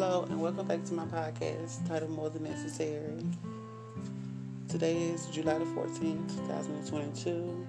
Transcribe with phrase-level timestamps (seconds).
[0.00, 3.22] Hello, and welcome back to my podcast titled More Than Necessary.
[4.66, 7.66] Today is July the 14th, 2022.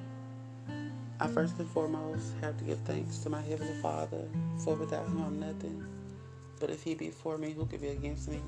[1.20, 4.30] I first and foremost have to give thanks to my Heavenly Father,
[4.64, 5.86] for without Him I'm nothing.
[6.62, 8.40] But if He be for me, who could be against me?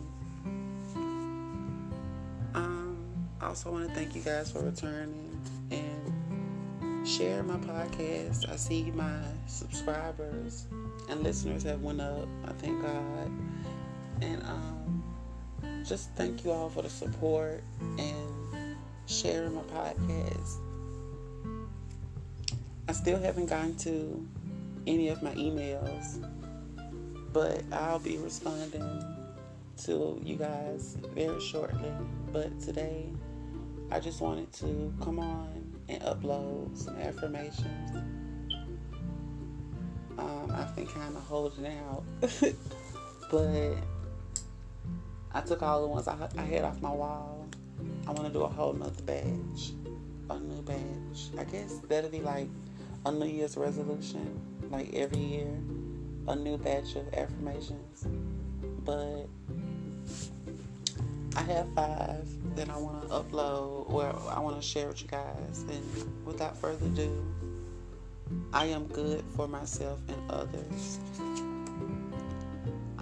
[2.54, 2.98] Um,
[3.42, 5.42] I also want to thank you guys for returning
[5.72, 8.50] and share my podcast.
[8.50, 10.68] I see my subscribers
[11.10, 12.30] and listeners have went up.
[12.48, 13.30] I thank God.
[14.24, 15.04] And um,
[15.86, 17.62] just thank you all for the support
[17.98, 20.60] and sharing my podcast.
[22.88, 24.26] I still haven't gotten to
[24.88, 26.26] any of my emails,
[27.34, 29.04] but I'll be responding
[29.86, 31.92] to you guys very shortly.
[32.32, 33.10] But today,
[33.92, 37.92] I just wanted to come on and upload some affirmations.
[40.18, 42.04] Um, I've been kind of holding out,
[43.32, 43.76] but
[45.34, 47.48] I took all the ones I, I had off my wall.
[48.08, 49.72] I want to do a whole nother batch,
[50.30, 51.30] a new batch.
[51.38, 52.48] I guess that'll be like
[53.06, 54.40] a New Year's resolution,
[54.70, 55.60] like every year,
[56.28, 58.06] a new batch of affirmations.
[58.86, 59.28] But
[61.36, 65.08] I have five that I want to upload or I want to share with you
[65.08, 65.66] guys.
[65.68, 67.26] And without further ado,
[68.54, 71.00] I am good for myself and others.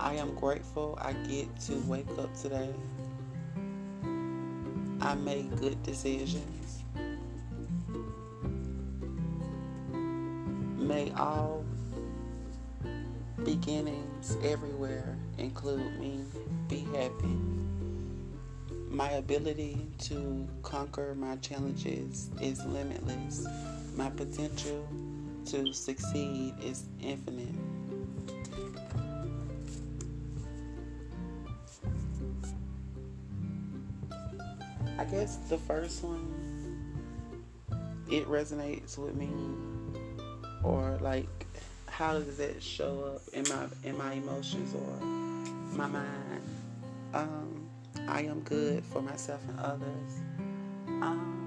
[0.01, 2.73] I am grateful I get to wake up today.
[4.99, 6.83] I make good decisions.
[10.75, 11.63] May all
[13.45, 16.25] beginnings everywhere include me.
[16.67, 17.37] Be happy.
[18.89, 23.45] My ability to conquer my challenges is limitless.
[23.95, 24.87] My potential
[25.45, 27.60] to succeed is infinite.
[35.21, 36.33] Guess the first one,
[38.09, 39.29] it resonates with me,
[40.63, 41.45] or like,
[41.85, 45.05] how does it show up in my in my emotions or
[45.77, 46.41] my mind?
[47.13, 47.69] Um,
[48.07, 50.21] I am good for myself and others.
[50.87, 51.37] Um,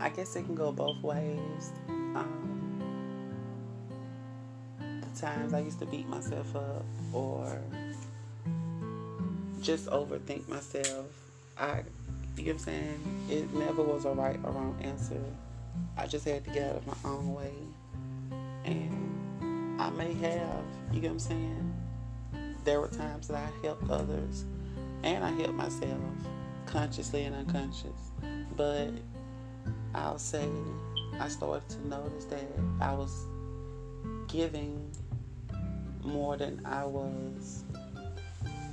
[0.00, 1.70] I guess it can go both ways.
[1.88, 2.82] Um,
[4.80, 7.62] the times I used to beat myself up or
[9.64, 11.06] just overthink myself.
[11.56, 11.82] I,
[12.36, 13.26] you know what I'm saying?
[13.30, 15.20] It never was a right or wrong answer.
[15.96, 17.52] I just had to get out of my own way.
[18.66, 21.74] And I may have, you know what I'm saying?
[22.64, 24.44] There were times that I helped others
[25.02, 25.98] and I helped myself
[26.66, 28.12] consciously and unconscious.
[28.56, 28.90] But
[29.94, 30.46] I'll say
[31.18, 32.48] I started to notice that
[32.80, 33.26] I was
[34.28, 34.90] giving
[36.02, 37.64] more than I was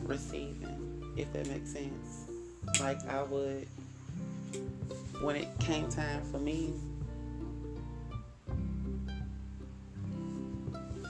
[0.04, 2.30] receiving, if that makes sense.
[2.80, 3.68] Like I would,
[5.22, 6.74] when it came time for me,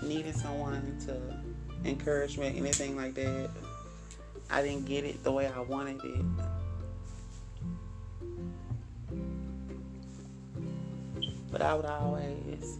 [0.03, 3.49] needing someone to encourage me, anything like that,
[4.49, 6.25] I didn't get it the way I wanted it.
[11.51, 12.77] But I would always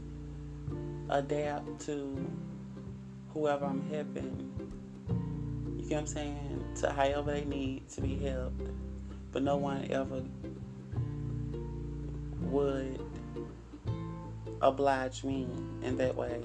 [1.09, 2.25] adapt to
[3.33, 4.51] whoever I'm helping
[5.91, 6.65] you know what I'm saying?
[6.75, 8.61] To however they need to be helped.
[9.33, 10.23] But no one ever
[12.49, 12.97] would
[14.61, 15.49] oblige me
[15.83, 16.43] in that way.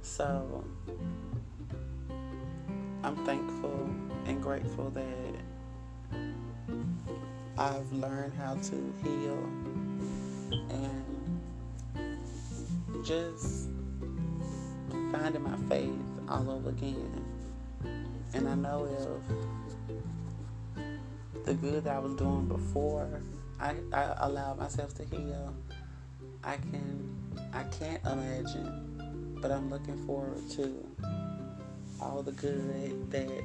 [0.00, 0.64] So
[3.04, 3.90] I'm thankful
[4.24, 5.36] and grateful that
[7.58, 9.36] I've learned how to heal
[10.70, 11.04] and
[13.04, 13.68] just
[15.12, 15.90] finding my faith
[16.26, 17.21] all over again.
[18.34, 18.88] And I know
[21.34, 23.20] if the good that I was doing before
[23.60, 25.54] I, I allowed myself to heal,
[26.42, 27.16] I can
[27.52, 30.86] I can't imagine, but I'm looking forward to
[32.00, 33.44] all the good that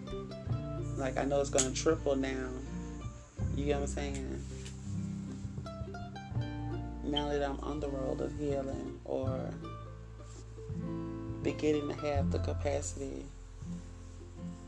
[0.98, 2.50] like I know it's gonna triple now.
[3.56, 4.44] You get what I'm saying?
[7.04, 9.52] Now that I'm on the road of healing or
[11.44, 13.26] beginning to have the capacity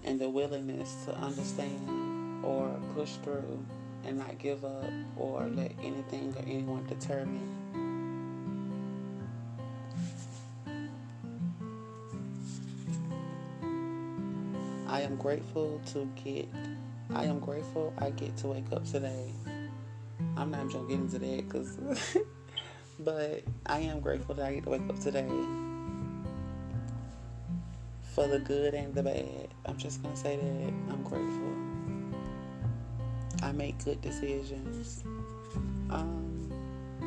[0.03, 3.65] and the willingness to understand or push through
[4.05, 4.85] and not give up
[5.17, 7.41] or let anything or anyone deter me.
[14.87, 16.47] I am grateful to get,
[17.13, 19.31] I am grateful I get to wake up today.
[20.35, 21.77] I'm not even to get into that because,
[22.99, 25.29] but I am grateful that I get to wake up today.
[28.19, 29.47] For the good and the bad.
[29.65, 31.55] I'm just gonna say that I'm grateful.
[33.41, 35.05] I make good decisions.
[35.89, 36.51] Um,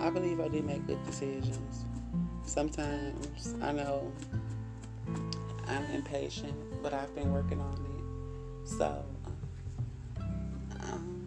[0.01, 1.85] I believe I do make good decisions.
[2.47, 4.11] Sometimes I know
[5.69, 8.69] I'm impatient, but I've been working on it.
[8.71, 9.05] So,
[10.81, 11.27] um,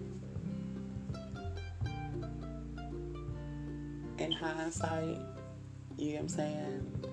[4.17, 5.19] in hindsight,
[5.95, 7.05] you know what I'm saying?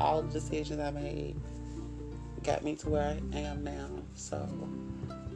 [0.00, 1.36] All the decisions I made
[2.42, 3.88] got me to where I am now.
[4.14, 4.48] So,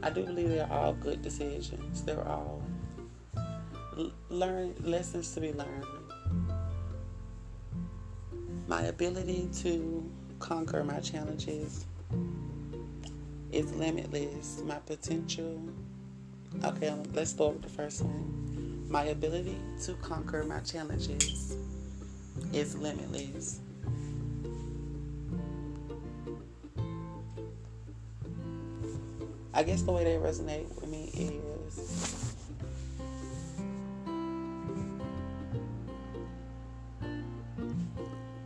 [0.01, 2.03] I do believe they're all good decisions.
[2.03, 2.61] They're all
[4.29, 5.85] learn lessons to be learned.
[8.67, 10.09] My ability to
[10.39, 11.85] conquer my challenges
[13.51, 14.61] is limitless.
[14.65, 15.61] My potential.
[16.63, 18.85] Okay, um, let's start with the first one.
[18.89, 21.55] My ability to conquer my challenges
[22.51, 23.59] is limitless.
[29.55, 32.33] I guess the way they resonate with me is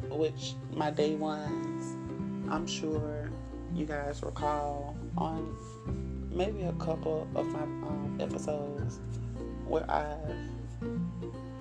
[0.09, 1.95] which my day ones,
[2.51, 3.29] I'm sure
[3.73, 5.55] you guys recall on
[6.31, 8.99] maybe a couple of my um, episodes
[9.65, 10.35] where I've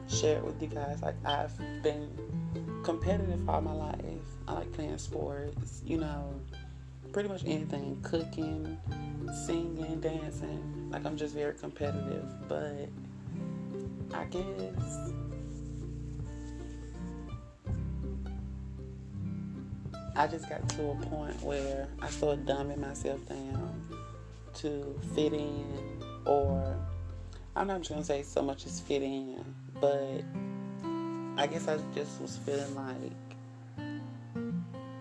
[0.09, 2.11] shared with you guys like I've been
[2.83, 4.01] competitive all my life.
[4.49, 6.41] I like playing sports, you know,
[7.13, 8.79] pretty much anything, cooking,
[9.33, 10.91] singing, dancing.
[10.91, 12.89] Like I'm just very competitive, but
[14.15, 15.11] I guess
[20.15, 23.83] I just got to a point where I started dumbing myself down
[24.55, 26.75] to fit in, or
[27.55, 29.45] I'm not just gonna say so much as fit in,
[29.81, 30.23] but
[31.37, 33.13] I guess I just was feeling like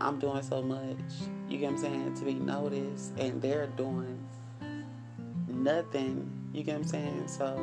[0.02, 0.98] I'm doing so much,
[1.50, 4.20] you get what I'm saying, to be noticed, and they're doing
[5.48, 7.28] nothing, you get what I'm saying?
[7.28, 7.56] So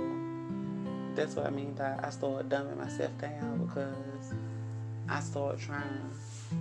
[1.14, 4.32] that's what I mean by I started dumbing myself down because
[5.08, 6.56] I started trying to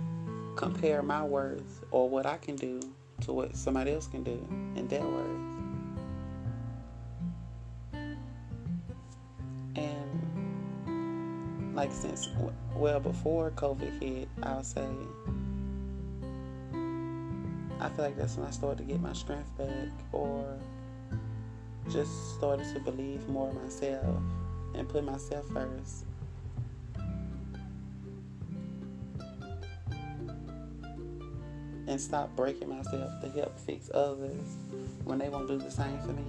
[0.56, 2.80] compare my worth or what I can do
[3.22, 4.46] to what somebody else can do
[4.76, 5.26] in their worth.
[9.76, 12.28] And like since
[12.74, 14.86] well before COVID hit, I'll say
[17.82, 20.56] I feel like that's when I started to get my strength back or
[21.90, 24.22] just started to believe more in myself
[24.76, 26.04] and put myself first.
[31.88, 34.56] And stop breaking myself to help fix others
[35.02, 36.22] when they won't do the same for me.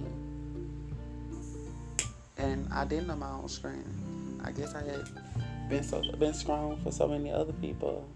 [2.36, 3.88] And I didn't know my own strength.
[4.42, 5.08] I guess I had
[5.68, 8.08] been so been strong for so many other people.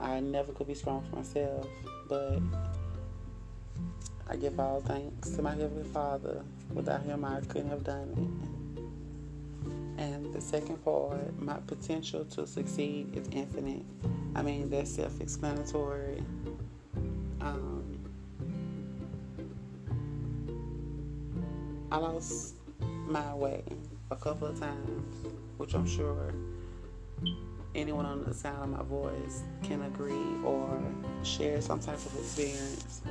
[0.00, 1.66] I never could be strong for myself.
[2.08, 2.40] But
[4.28, 6.42] I give all thanks to my Heavenly Father.
[6.72, 10.02] Without Him, I couldn't have done it.
[10.02, 13.84] And the second part, my potential to succeed is infinite.
[14.34, 16.22] I mean, that's self explanatory.
[17.40, 17.98] Um,
[21.90, 23.64] I lost my way
[24.10, 26.32] a couple of times, which I'm sure
[27.74, 30.80] anyone on the sound of my voice can agree or
[31.22, 33.02] share some type of experience.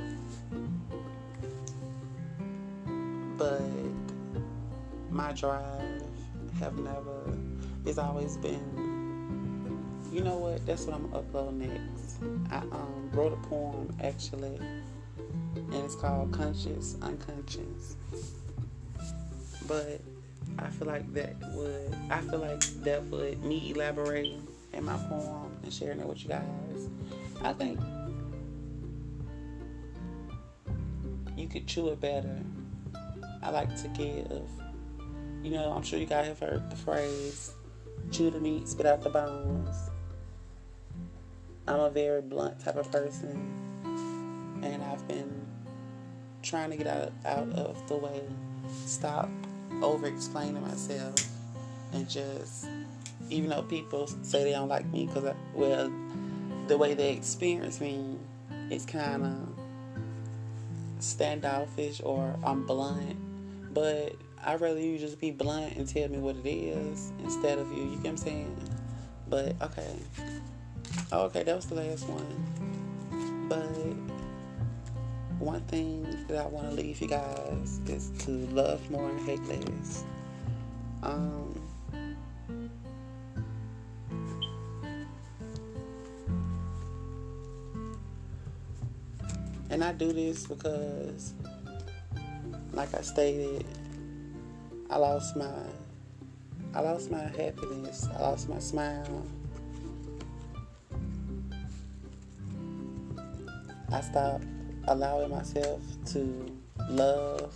[3.36, 3.62] But
[5.10, 6.02] my drive
[6.58, 7.36] have never,
[7.86, 9.78] it's always been,
[10.12, 12.18] you know what, that's what I'm gonna upload next.
[12.50, 14.58] I um, wrote a poem actually,
[15.54, 17.96] and it's called Conscious Unconscious.
[19.68, 20.00] But
[20.58, 24.47] I feel like that would I feel like that would me elaborating
[24.78, 26.88] in my poem and sharing it with you guys.
[27.42, 27.78] I think
[31.36, 32.38] you could chew it better.
[33.42, 34.48] I like to give.
[35.42, 37.54] You know, I'm sure you guys have heard the phrase
[38.10, 39.76] chew the meat, spit out the bones.
[41.66, 45.46] I'm a very blunt type of person, and I've been
[46.42, 48.22] trying to get out, out of the way.
[48.86, 49.28] Stop
[49.82, 51.14] over explaining myself
[51.92, 52.66] and just
[53.30, 55.92] even though people say they don't like me because well
[56.66, 58.16] the way they experience me
[58.70, 59.58] is kind of
[61.02, 63.16] standoffish or I'm blunt.
[63.72, 67.70] But I'd rather you just be blunt and tell me what it is instead of
[67.72, 68.56] you you get what I'm saying?
[69.28, 69.94] But okay.
[71.12, 73.48] Oh, okay that was the last one.
[73.48, 73.64] But
[75.38, 79.42] one thing that I want to leave you guys is to love more and hate
[79.44, 80.04] less.
[81.02, 81.47] Um,
[89.78, 91.34] and I do this because,
[92.72, 93.64] like I stated,
[94.90, 95.54] I lost my,
[96.74, 98.08] I lost my happiness.
[98.12, 99.24] I lost my smile.
[103.92, 104.42] I stopped
[104.88, 106.52] allowing myself to
[106.90, 107.54] love,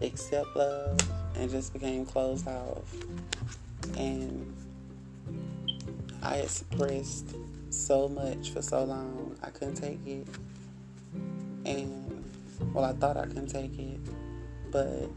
[0.00, 0.98] accept love,
[1.36, 2.90] and just became closed off.
[3.98, 4.56] And
[6.22, 7.36] I had suppressed
[7.68, 9.36] so much for so long.
[9.42, 10.26] I couldn't take it.
[11.66, 12.24] And,
[12.72, 13.98] well, I thought I couldn't take it.
[14.70, 15.10] But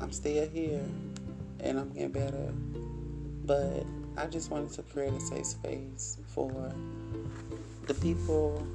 [0.00, 0.82] I'm still here
[1.60, 2.52] and I'm getting better.
[3.44, 3.84] But
[4.16, 6.72] I just wanted to create a safe space for
[7.86, 8.66] the people,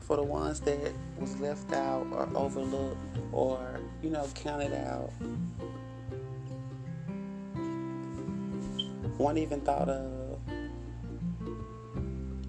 [0.00, 2.96] for the ones that was left out or overlooked
[3.32, 5.10] or, you know, counted out.
[9.16, 10.17] One even thought of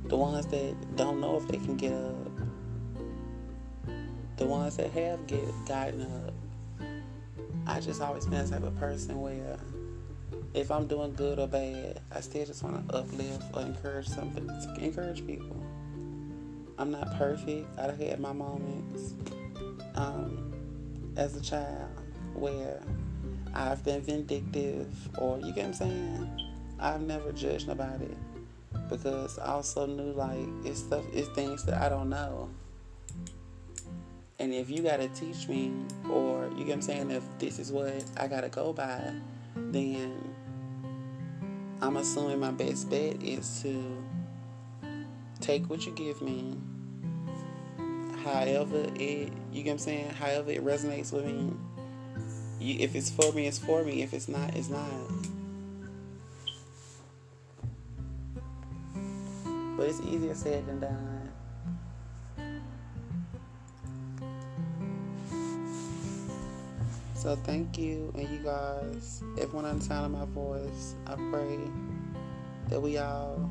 [0.09, 2.31] the ones that don't know if they can get up,
[4.37, 6.33] the ones that have get gotten up.
[7.67, 9.57] I just always been the type of person where
[10.55, 14.47] if I'm doing good or bad, I still just want to uplift or encourage something,
[14.47, 15.55] to encourage people.
[16.79, 17.67] I'm not perfect.
[17.77, 19.13] I've had my moments
[19.93, 20.51] um,
[21.17, 21.87] as a child
[22.33, 22.81] where
[23.53, 24.87] I've been vindictive,
[25.19, 26.49] or you get what I'm saying.
[26.79, 28.07] I've never judged nobody
[28.89, 32.49] because I also knew like it's stuff, it's things that I don't know.
[34.39, 35.73] And if you gotta teach me,
[36.09, 39.13] or you get what I'm saying, if this is what I gotta go by,
[39.55, 40.33] then
[41.81, 43.83] I'm assuming my best bet is to
[45.41, 46.57] take what you give me,
[48.23, 51.53] however it, you get what I'm saying, however it resonates with me.
[52.59, 54.03] You, if it's for me, it's for me.
[54.03, 54.89] If it's not, it's not.
[59.79, 61.31] But it's easier said than done.
[67.13, 71.59] So thank you and you guys, everyone on the sound of my voice, I pray
[72.67, 73.49] that we all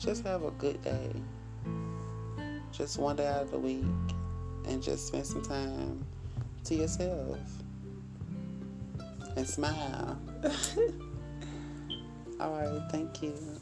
[0.00, 1.12] just have a good day.
[2.72, 3.84] Just one day out of the week
[4.66, 6.04] and just spend some time
[6.64, 7.38] to yourself
[9.36, 10.18] and smile.
[12.40, 13.53] all right, thank you.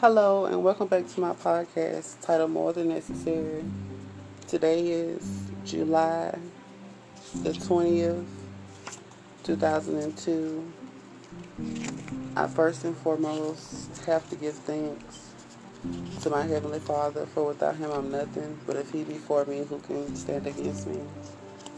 [0.00, 3.64] Hello, and welcome back to my podcast titled More Than Necessary.
[4.46, 6.38] Today is July
[7.42, 8.24] the 20th,
[9.42, 10.72] 2002.
[12.36, 15.29] I first and foremost have to give thanks
[16.20, 19.64] to my Heavenly Father, for without Him I'm nothing, but if He be for me,
[19.64, 21.00] who can stand against me?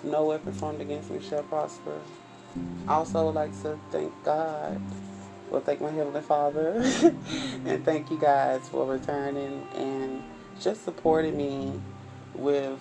[0.04, 2.00] No weapon formed against me shall prosper.
[2.88, 4.80] I also would like to thank God
[5.52, 6.76] well, thank my Heavenly Father.
[7.66, 10.22] and thank you guys for returning and
[10.58, 11.78] just supporting me
[12.34, 12.80] with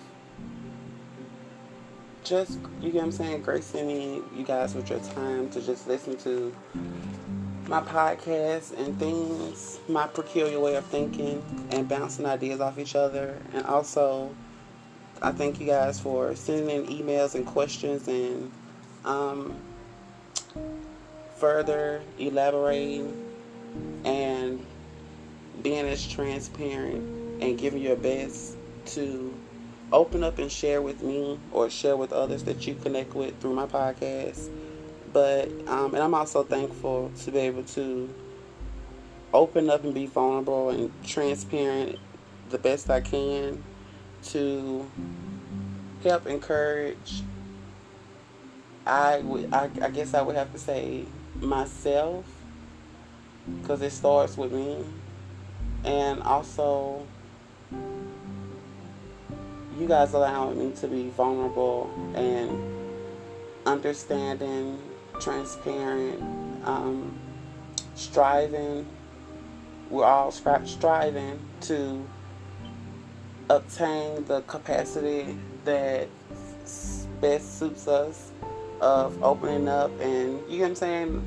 [2.24, 5.86] just, you get what I'm saying, gracing me, you guys, with your time to just
[5.86, 6.54] listen to
[7.72, 13.40] my podcast and things, my peculiar way of thinking and bouncing ideas off each other.
[13.54, 14.36] And also,
[15.22, 18.52] I thank you guys for sending in emails and questions and
[19.06, 19.56] um,
[21.36, 23.16] further elaborating
[24.04, 24.66] and
[25.62, 29.34] being as transparent and giving your best to
[29.94, 33.54] open up and share with me or share with others that you connect with through
[33.54, 34.50] my podcast.
[35.12, 38.12] But um, and I'm also thankful to be able to
[39.34, 41.98] open up and be vulnerable and transparent
[42.50, 43.62] the best I can
[44.24, 44.90] to
[46.02, 47.22] help encourage.
[48.86, 51.04] I would I, I guess I would have to say
[51.36, 52.24] myself
[53.60, 54.84] because it starts with me
[55.84, 57.06] and also
[59.78, 62.60] you guys allowing me to be vulnerable and
[63.66, 64.78] understanding
[65.22, 66.22] transparent
[66.64, 67.18] um,
[67.94, 68.86] striving
[69.92, 72.08] we're all striving to
[73.50, 76.08] obtain the capacity that
[77.20, 78.32] best suits us
[78.80, 81.24] of opening up and you know what I'm saying?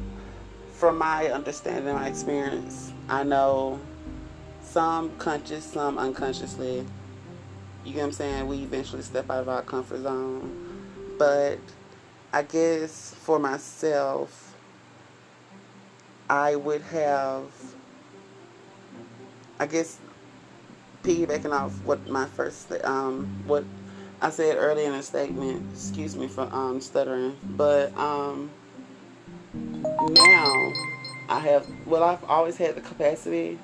[0.73, 3.79] From my understanding my experience I know
[4.63, 6.85] some conscious some unconsciously
[7.85, 8.47] you know what I'm saying?
[8.47, 11.59] We eventually step out of our comfort zone but
[12.35, 14.55] I guess for myself
[16.29, 17.45] I would have
[19.57, 19.97] I guess
[21.03, 23.63] piggybacking off what my first um what
[24.21, 28.49] I said earlier in a statement, excuse me for um, stuttering, but um,
[29.53, 30.73] now
[31.29, 33.59] I have, well, I've always had the capacity.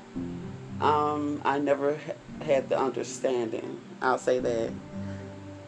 [0.81, 3.79] Um, I never ha- had the understanding.
[4.01, 4.73] I'll say that.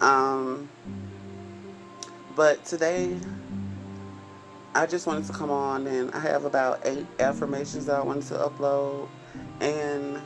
[0.01, 0.69] Um,
[2.35, 3.19] but today,
[4.75, 8.25] I just wanted to come on and I have about eight affirmations that I wanted
[8.27, 9.09] to upload.
[9.59, 10.19] And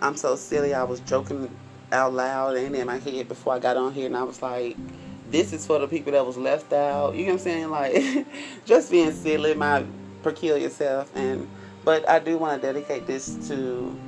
[0.00, 1.56] I'm so silly, I was joking
[1.92, 4.76] out loud and in my head before I got on here, and I was like,
[5.30, 7.14] this is for the people that was left out.
[7.14, 7.70] You know what I'm saying?
[7.70, 8.26] Like,
[8.64, 9.84] just being silly, my
[10.22, 11.14] peculiar self.
[11.16, 11.48] And
[11.84, 13.98] but I do want to dedicate this to,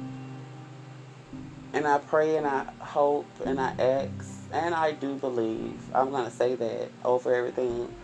[1.73, 5.81] and I pray and I hope and I ask and I do believe.
[5.95, 7.95] I'm gonna say that over everything.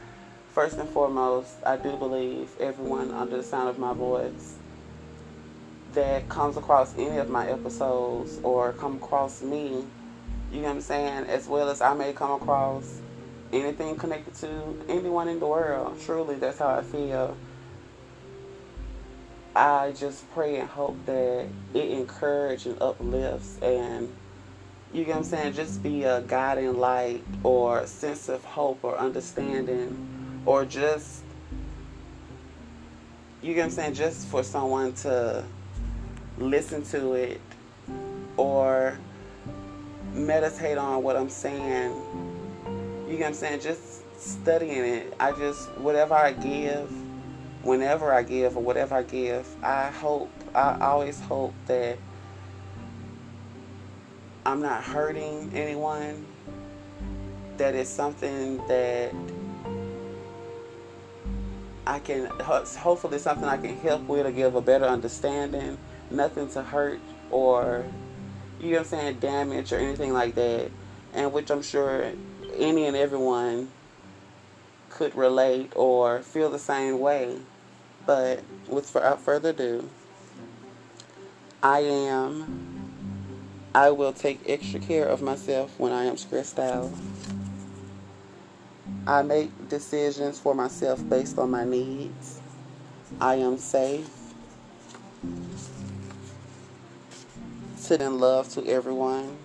[0.52, 4.57] First and foremost, I do believe everyone under the sound of my voice
[5.93, 9.85] that comes across any of my episodes or come across me,
[10.50, 13.00] you know what I'm saying, as well as I may come across
[13.52, 15.99] anything connected to anyone in the world.
[16.00, 17.37] Truly, that's how I feel.
[19.55, 24.14] I just pray and hope that it encourages and uplifts and
[24.92, 28.99] you know what I'm saying, just be a guiding light or sense of hope or
[28.99, 31.23] understanding or just
[33.40, 35.45] you know what I'm saying, just for someone to
[36.38, 37.40] listen to it
[38.37, 38.99] or
[40.12, 41.92] meditate on what I'm saying.
[41.95, 43.61] You know what I'm saying?
[43.61, 45.14] Just studying it.
[45.21, 46.90] I just, whatever I give,
[47.62, 51.99] whenever I give or whatever I give, I hope, I always hope that
[54.49, 56.25] I'm not hurting anyone.
[57.59, 59.12] That it's something that
[61.87, 65.76] I can, hopefully, something I can help with or give a better understanding
[66.11, 66.99] nothing to hurt
[67.31, 67.85] or
[68.59, 70.71] you know what I'm saying, damage or anything like that.
[71.13, 72.11] And which I'm sure
[72.56, 73.69] any and everyone
[74.89, 77.37] could relate or feel the same way.
[78.06, 79.91] But without further ado,
[81.63, 82.77] I am,
[83.78, 86.91] I will take extra care of myself when I am stressed out.
[89.06, 92.41] I make decisions for myself based on my needs.
[93.21, 94.10] I am safe.
[97.88, 99.36] in love to everyone.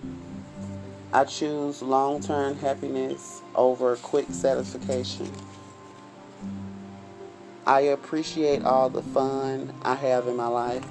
[1.12, 5.30] I choose long term happiness over quick satisfaction.
[7.64, 10.84] I appreciate all the fun I have in my life.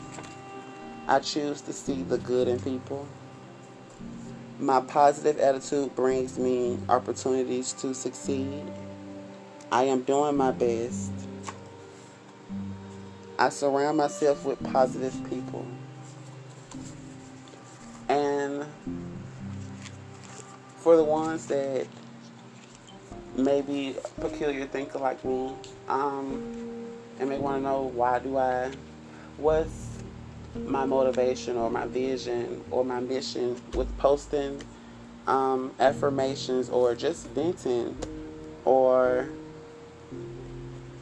[1.10, 3.06] I choose to see the good in people.
[4.64, 8.64] My positive attitude brings me opportunities to succeed.
[9.70, 11.12] I am doing my best.
[13.38, 15.66] I surround myself with positive people.
[18.08, 18.64] And
[20.78, 21.86] for the ones that
[23.36, 25.52] maybe peculiar thinker like me,
[25.90, 26.88] um,
[27.20, 28.72] and may want to know why do I,
[29.36, 29.93] what's
[30.56, 34.62] my motivation or my vision or my mission with posting
[35.28, 37.98] um, affirmations or just venting
[38.66, 39.30] or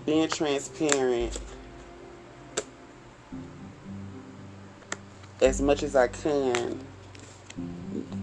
[0.06, 1.38] being transparent
[5.42, 6.80] as much as I can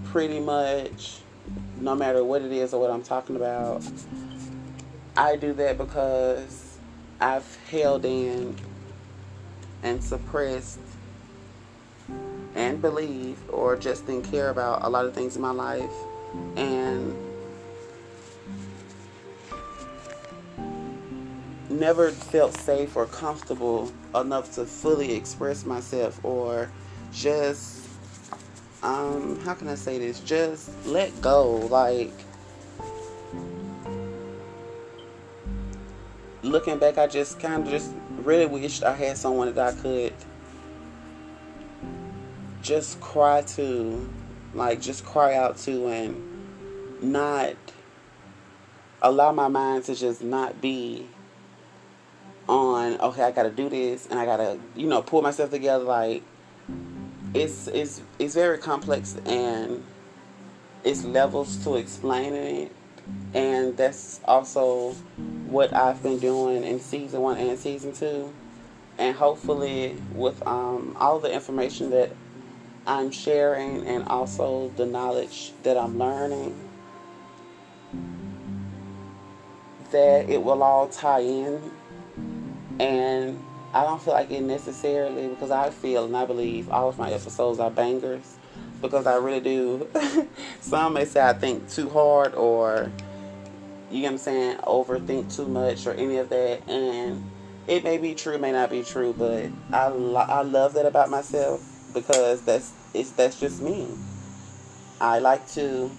[0.04, 1.20] pretty much
[1.80, 3.82] no matter what it is or what I'm talking about.
[5.16, 6.78] I do that because
[7.20, 8.56] I've held in
[9.82, 10.80] and suppressed
[12.58, 15.92] and believed or just didn't care about a lot of things in my life
[16.56, 17.14] and
[21.70, 26.68] never felt safe or comfortable enough to fully express myself or
[27.12, 27.88] just
[28.82, 30.18] um how can I say this?
[30.20, 31.58] Just let go.
[31.70, 32.12] Like
[36.42, 40.14] looking back I just kind of just really wished I had someone that I could
[42.62, 44.08] just cry to
[44.54, 47.54] like just cry out to and not
[49.02, 51.06] allow my mind to just not be
[52.48, 56.22] on okay I gotta do this and I gotta you know pull myself together like
[57.34, 59.84] it's it's it's very complex and
[60.84, 62.72] it's levels to explaining it.
[63.34, 64.92] And that's also
[65.48, 68.32] what I've been doing in season one and season two.
[68.98, 72.10] And hopefully with um, all the information that
[72.88, 76.58] I'm sharing and also the knowledge that I'm learning
[79.92, 81.70] that it will all tie in
[82.80, 86.98] and I don't feel like it necessarily because I feel and I believe all of
[86.98, 88.36] my episodes are bangers.
[88.80, 89.88] because I really do.
[90.60, 92.90] Some may say I think too hard or
[93.90, 96.68] you know what I'm saying, overthink too much or any of that.
[96.68, 97.24] And
[97.66, 101.10] it may be true, may not be true, but I, lo- I love that about
[101.10, 101.62] myself
[101.94, 103.88] because that's it's that's just me.
[105.00, 105.90] I like to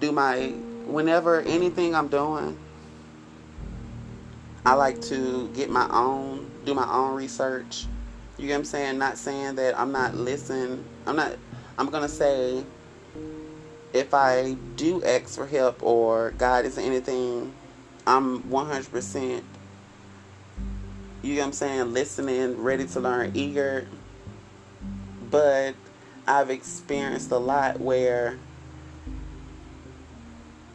[0.00, 0.48] do my
[0.86, 2.58] whenever anything I'm doing.
[4.64, 7.86] I like to get my own, do my own research.
[8.38, 8.98] You get what I'm saying?
[8.98, 10.84] Not saying that I'm not listening.
[11.06, 11.36] I'm not.
[11.78, 12.64] I'm gonna say
[13.92, 17.52] if I do ask for help or God is anything,
[18.06, 19.42] I'm 100%,
[21.22, 23.86] you know what I'm saying, listening, ready to learn, eager.
[25.30, 25.74] But
[26.26, 28.38] I've experienced a lot where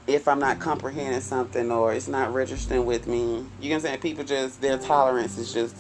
[0.08, 3.82] if I'm not comprehending something or it's not registering with me, you know what I'm
[3.82, 5.76] saying, people just, their tolerance is just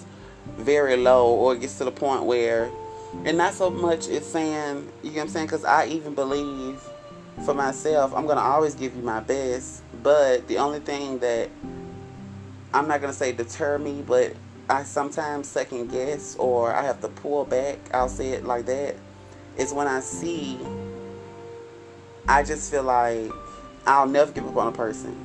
[0.57, 2.69] very low or it gets to the point where,
[3.23, 6.81] and not so much it's saying, you know what I'm saying, because I even believe
[7.45, 9.83] for myself, I'm going to always give you my best.
[10.03, 11.49] But the only thing that
[12.73, 14.35] I'm not going to say deter me, but
[14.69, 18.95] I sometimes second guess or I have to pull back, I'll say it like that,
[19.57, 20.59] is when I see,
[22.27, 23.31] I just feel like
[23.85, 25.15] I'll never give up on a person.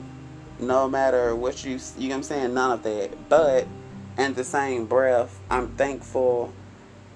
[0.60, 2.54] No matter what you, you know what I'm saying?
[2.54, 3.28] None of that.
[3.28, 3.66] But
[4.16, 6.52] in the same breath, I'm thankful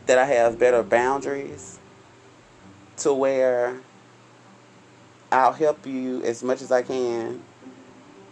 [0.06, 1.78] that I have better boundaries
[2.98, 3.80] to where
[5.30, 7.42] I'll help you as much as I can,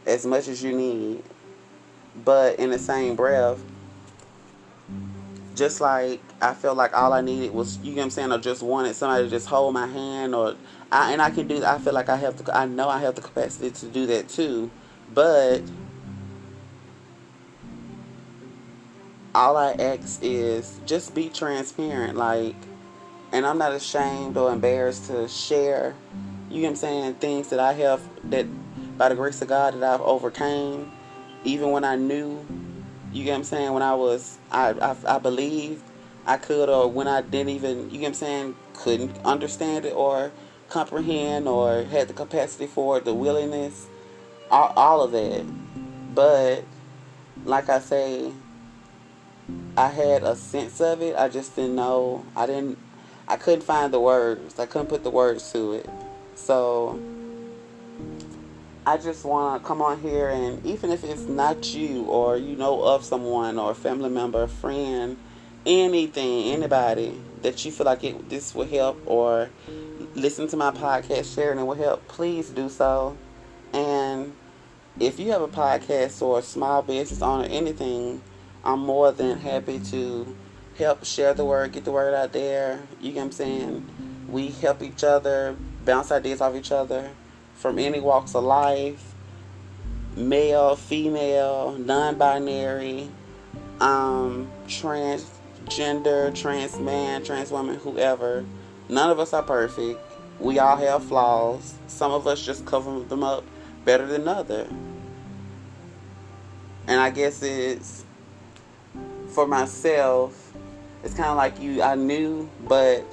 [0.04, 1.22] as much as you need.
[2.24, 3.62] But in the same breath,
[5.54, 8.38] just like I felt like all I needed was, you know what I'm saying, or
[8.38, 10.56] just wanted somebody to just hold my hand, or
[10.90, 11.64] I, and I can do.
[11.64, 14.28] I feel like I have to I know I have the capacity to do that
[14.28, 14.70] too,
[15.12, 15.62] but
[19.34, 22.54] all I ask is just be transparent, like,
[23.32, 25.96] and I'm not ashamed or embarrassed to share
[26.54, 28.46] you know what I'm saying, things that I have that
[28.96, 30.92] by the grace of God that I've overcame,
[31.42, 32.46] even when I knew,
[33.14, 35.82] you get what I'm saying, when I was, I, I, I believed
[36.26, 39.94] I could, or when I didn't even, you get what I'm saying, couldn't understand it
[39.94, 40.32] or
[40.68, 43.86] comprehend or had the capacity for it, the willingness,
[44.50, 45.44] all, all of that.
[46.12, 46.64] But,
[47.44, 48.32] like I say,
[49.76, 51.14] I had a sense of it.
[51.16, 52.26] I just didn't know.
[52.34, 52.78] I didn't,
[53.28, 54.58] I couldn't find the words.
[54.58, 55.88] I couldn't put the words to it.
[56.34, 57.00] So
[58.86, 62.54] I just want to come on here and even if it's not you or you
[62.54, 65.16] know of someone or a family member, a friend,
[65.64, 69.48] anything, anybody that you feel like it this will help or
[70.14, 73.16] listen to my podcast, sharing it will help, please do so.
[73.72, 74.34] And
[75.00, 78.20] if you have a podcast or a small business owner, anything,
[78.64, 80.36] I'm more than happy to
[80.76, 82.82] help share the word, get the word out there.
[83.00, 84.26] You get what I'm saying?
[84.28, 87.12] We help each other bounce ideas off each other
[87.64, 89.14] from any walks of life
[90.16, 93.08] male, female, non binary,
[93.80, 98.44] um, transgender, trans man, trans woman, whoever.
[98.90, 99.98] None of us are perfect.
[100.38, 101.76] We all have flaws.
[101.86, 103.44] Some of us just cover them up
[103.86, 104.68] better than other.
[106.86, 108.04] And I guess it's
[109.28, 110.52] for myself,
[111.02, 113.06] it's kind of like you, I knew, but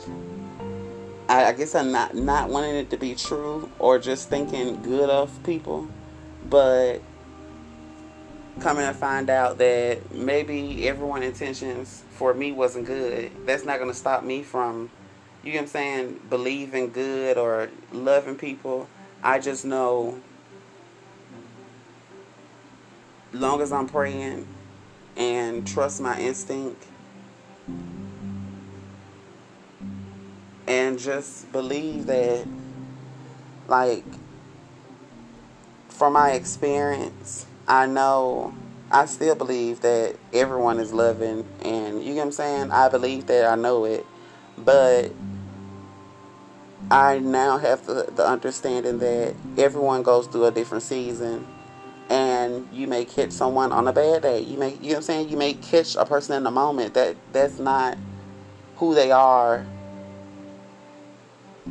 [1.31, 5.09] I, I guess I'm not not wanting it to be true or just thinking good
[5.09, 5.87] of people,
[6.49, 7.01] but
[8.59, 13.31] coming to find out that maybe everyone's intentions for me wasn't good.
[13.45, 14.89] That's not to stop me from,
[15.41, 18.89] you know what I'm saying, believing good or loving people.
[19.23, 20.19] I just know,
[23.31, 24.45] long as I'm praying
[25.15, 26.85] and trust my instinct
[30.71, 32.47] and just believe that
[33.67, 34.05] like
[35.89, 38.53] from my experience i know
[38.89, 42.71] i still believe that everyone is loving and you know what i'm saying?
[42.71, 44.05] I believe that i know it.
[44.57, 45.11] But
[46.89, 51.45] i now have the, the understanding that everyone goes through a different season
[52.09, 54.39] and you may catch someone on a bad day.
[54.39, 55.29] You may you know what i'm saying?
[55.29, 57.97] You may catch a person in the moment that that's not
[58.77, 59.65] who they are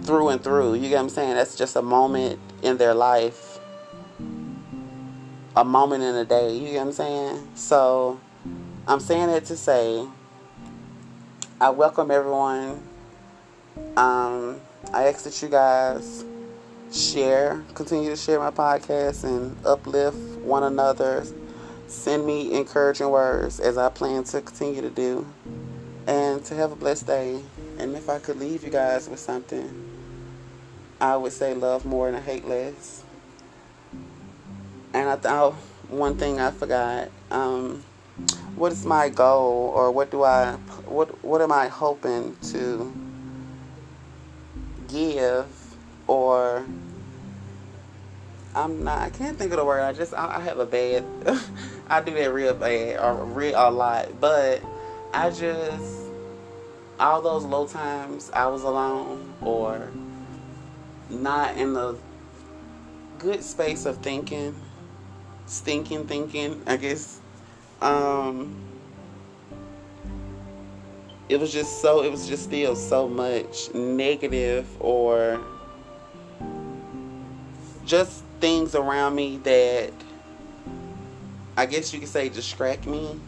[0.03, 0.75] through and through.
[0.75, 1.35] You get what I'm saying?
[1.35, 3.59] That's just a moment in their life,
[5.57, 6.57] a moment in a day.
[6.57, 7.49] You get what I'm saying?
[7.55, 8.21] So
[8.87, 10.07] I'm saying it to say
[11.61, 12.83] I welcome everyone.
[13.97, 14.61] Um,
[14.95, 16.25] I ask that you guys
[16.91, 21.27] share, continue to share my podcast and uplift one another.
[21.87, 25.27] Send me encouraging words as I plan to continue to do.
[26.07, 27.41] And to have a blessed day.
[27.79, 29.89] And if I could leave you guys with something,
[31.01, 33.03] I would say love more and I hate less.
[34.93, 35.55] And I thought
[35.89, 37.11] one thing I forgot.
[37.31, 37.85] Um,
[38.55, 40.53] what is my goal, or what do I,
[40.87, 42.93] what what am I hoping to
[44.89, 45.47] give,
[46.07, 46.67] or
[48.55, 48.99] I'm not.
[48.99, 49.81] I can't think of the word.
[49.81, 51.05] I just I, I have a bad.
[51.89, 54.63] I do that real bad or real a lot, but
[55.15, 56.11] I just
[56.99, 59.91] all those low times I was alone or
[61.11, 61.96] not in the
[63.18, 64.55] good space of thinking,
[65.46, 66.62] stinking thinking.
[66.66, 67.20] I guess.
[67.81, 68.57] Um,
[71.29, 72.03] it was just so.
[72.03, 75.40] It was just still so much negative or
[77.85, 79.92] just things around me that
[81.57, 83.18] I guess you could say distract me.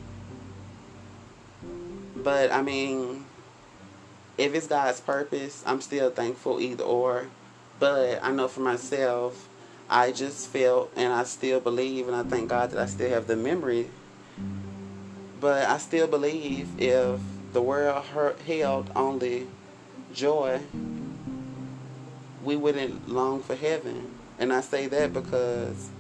[2.17, 3.25] But I mean,
[4.39, 7.27] if it's God's purpose, I'm still thankful either or.
[7.83, 9.49] But I know for myself,
[9.91, 13.27] I just felt and I still believe and I thank God that I still have
[13.27, 13.91] the memory.
[15.41, 17.19] But I still believe if
[17.53, 18.05] the world
[18.47, 19.49] held only
[20.15, 20.61] joy,
[22.45, 24.15] we wouldn't long for heaven.
[24.39, 25.91] And I say that because,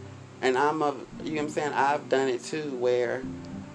[0.41, 3.25] and I'm a, you know what I'm saying, I've done it too where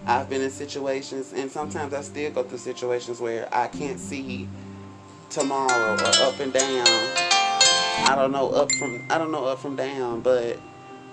[0.05, 4.47] I've been in situations, and sometimes I still go through situations where I can't see
[5.29, 7.46] tomorrow or up and down.
[8.05, 10.57] I don't know up from, I don't know up from down, but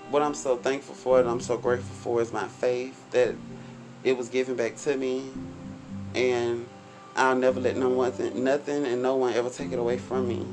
[0.09, 3.35] what I'm so thankful for and I'm so grateful for is my faith that
[4.03, 5.31] it was given back to me,
[6.13, 6.67] and
[7.15, 10.45] I'll never let no one, nothing and no one ever take it away from me.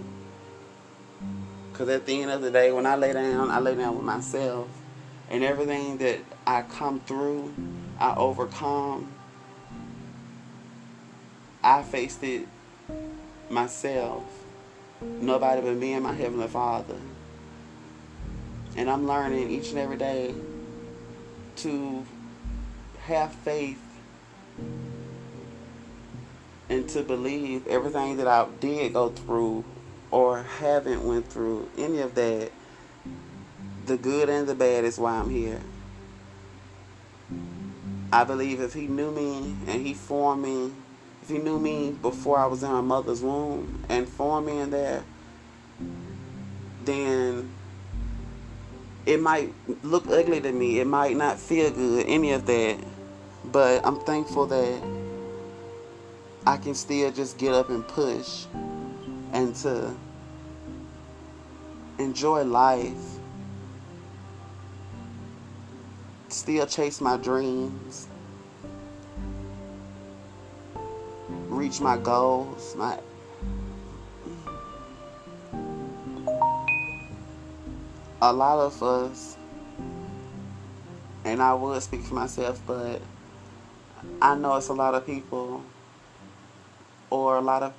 [1.73, 4.05] Because at the end of the day, when I lay down, I lay down with
[4.05, 4.69] myself.
[5.31, 7.55] And everything that I come through,
[7.99, 9.11] I overcome.
[11.65, 12.47] I faced it
[13.49, 14.42] myself.
[15.03, 16.97] Nobody but me and my Heavenly Father.
[18.77, 20.35] And I'm learning each and every day
[21.57, 22.07] to
[23.05, 23.83] have faith
[26.69, 29.65] and to believe everything that I did go through
[30.11, 32.51] or haven't went through any of that,
[33.87, 35.61] the good and the bad is why I'm here.
[38.13, 40.73] I believe if he knew me and he formed me,
[41.29, 45.05] he knew me before I was in my mother's womb and formed me in there,
[46.85, 47.53] then
[49.07, 50.81] it might look ugly to me.
[50.81, 52.79] It might not feel good, any of that.
[53.45, 54.83] But I'm thankful that
[56.47, 58.47] I can still just get up and push
[59.33, 59.95] and to
[61.99, 63.19] enjoy life,
[66.29, 68.09] still chase my dreams,
[71.63, 72.99] reach my goals, my
[78.21, 79.37] a lot of us
[81.25, 83.01] and I would speak for myself, but
[84.21, 85.63] I know it's a lot of people
[87.11, 87.73] or a lot of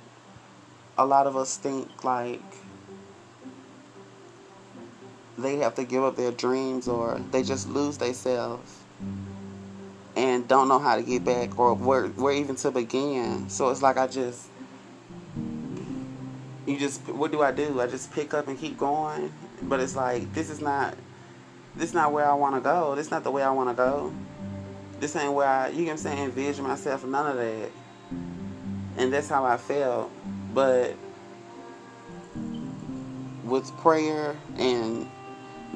[0.96, 2.40] a lot of us think like
[5.36, 8.78] they have to give up their dreams or they just lose themselves
[10.16, 13.48] and don't know how to get back or where where even to begin.
[13.48, 14.48] So it's like I just
[16.66, 17.80] you just what do I do?
[17.80, 19.32] I just pick up and keep going.
[19.62, 20.94] But it's like this is not
[21.76, 22.94] this is not where I wanna go.
[22.94, 24.12] This is not the way I wanna go.
[25.00, 27.70] This ain't where I you can say envision myself none of that.
[28.96, 30.10] And that's how I felt.
[30.54, 30.94] But
[33.44, 35.08] with prayer and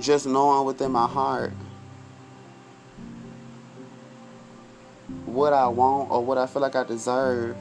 [0.01, 1.53] just knowing within my heart
[5.39, 7.57] what I want or what I feel like I deserve.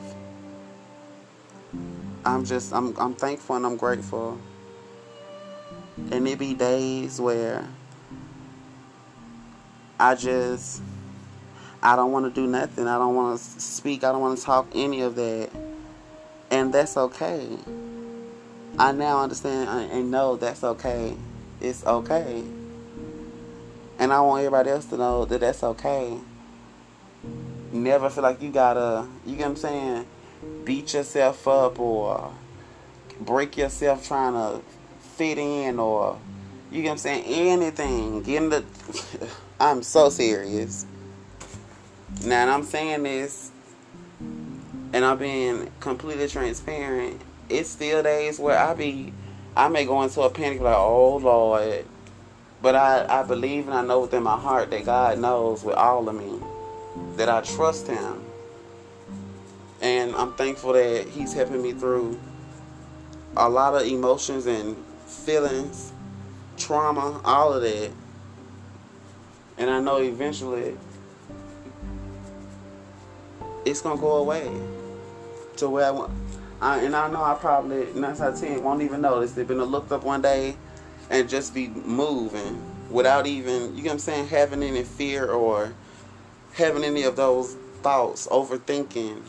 [2.26, 4.40] I'm just I'm I'm thankful and I'm grateful.
[6.12, 7.64] And it be days where
[10.00, 10.82] I just
[11.84, 12.88] I don't want to do nothing.
[12.88, 14.04] I don't want to speak.
[14.04, 15.52] I don't want to talk any of that.
[16.50, 17.48] And that's okay.
[18.80, 21.16] I now understand and know that's okay.
[21.62, 22.44] It's okay.
[24.00, 26.20] And I want everybody else to know that that's okay.
[27.84, 30.08] Never feel like you gotta, you get what I'm saying,
[30.64, 32.34] beat yourself up or
[33.20, 34.62] break yourself trying to
[35.00, 36.20] fit in or,
[36.72, 38.24] you get what I'm saying, anything.
[38.24, 38.66] Getting the,
[39.60, 40.86] I'm so serious.
[42.26, 43.52] Now, I'm saying this,
[44.20, 47.22] and I'm being completely transparent.
[47.50, 49.14] It's still days where I be
[49.56, 51.86] I may go into a panic like, oh Lord.
[52.62, 56.08] But I, I believe and I know within my heart that God knows with all
[56.08, 56.40] of me
[57.16, 58.24] that I trust Him.
[59.82, 62.20] And I'm thankful that He's helping me through
[63.36, 65.92] a lot of emotions and feelings,
[66.58, 67.92] trauma, all of that.
[69.58, 70.78] And I know eventually
[73.66, 74.50] it's gonna go away
[75.58, 76.12] to where I want.
[76.60, 79.34] I, and I know I probably nine out of ten won't even notice.
[79.34, 80.56] They've been to look up one day
[81.10, 85.74] and just be moving without even you know what I'm saying having any fear or
[86.58, 89.22] having any of those thoughts, overthinking,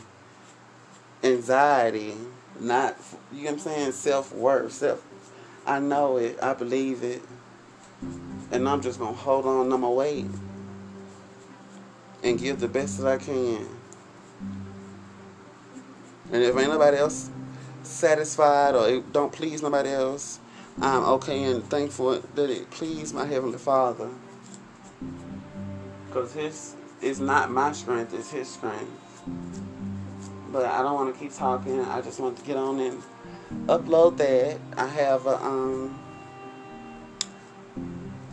[1.23, 2.15] anxiety,
[2.59, 2.97] not
[3.31, 5.05] you know what I'm saying self worth, self.
[5.65, 6.39] I know it.
[6.41, 7.21] I believe it,
[8.51, 9.71] and I'm just gonna hold on.
[9.71, 10.25] I'm gonna wait
[12.23, 13.67] and give the best that I can.
[16.31, 17.29] And if ain't nobody else
[17.83, 20.39] satisfied or it don't please nobody else,
[20.81, 24.09] I'm okay and thankful that it pleased my Heavenly Father.
[26.07, 29.23] Because His is not my strength, it's His strength.
[30.51, 31.81] But I don't want to keep talking.
[31.81, 33.03] I just want to get on and
[33.67, 34.59] upload that.
[34.77, 35.99] I have a, um,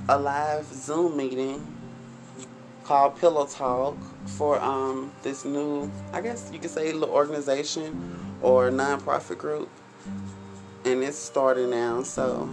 [0.09, 1.76] a live Zoom meeting
[2.85, 8.70] called Pillow Talk for um, this new, I guess you could say, little organization or
[8.70, 9.68] nonprofit group.
[10.85, 12.48] And it's starting now, so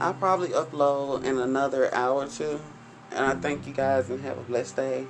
[0.00, 2.60] I'll probably upload in another hour or two.
[3.12, 5.06] And I thank you guys and have a blessed day.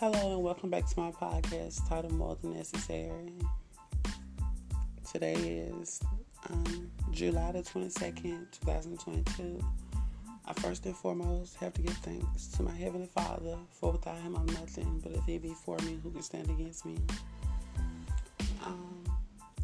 [0.00, 3.34] Hello and welcome back to my podcast titled More Than Necessary.
[5.12, 6.00] Today is
[6.48, 9.62] um, July the 22nd, 2022.
[10.46, 14.36] I first and foremost have to give thanks to my Heavenly Father, for without Him
[14.36, 16.96] I'm nothing, but if He be for me, who can stand against me?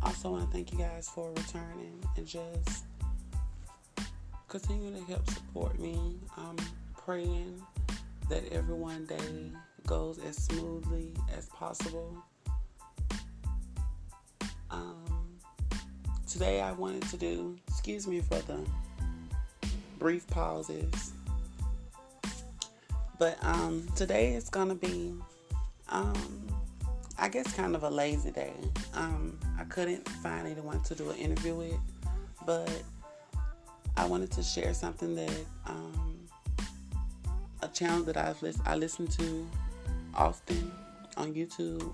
[0.06, 2.84] Also want to thank you guys for returning and just
[4.46, 6.16] continue to help support me.
[6.36, 6.54] I'm
[6.96, 7.60] praying
[8.28, 9.50] that every one day
[9.84, 12.16] goes as smoothly as possible.
[14.70, 15.40] Um,
[16.28, 18.60] today I wanted to do, excuse me for the
[19.98, 21.14] brief pauses,
[23.18, 25.14] but um, today is gonna be,
[25.88, 26.46] um,
[27.18, 28.52] I guess, kind of a lazy day.
[28.94, 31.80] Um, I couldn't find anyone to do an interview with,
[32.44, 32.70] but
[33.96, 36.28] I wanted to share something that um,
[37.62, 39.46] a channel that I've list- I listen to
[40.14, 40.70] often
[41.16, 41.90] on YouTube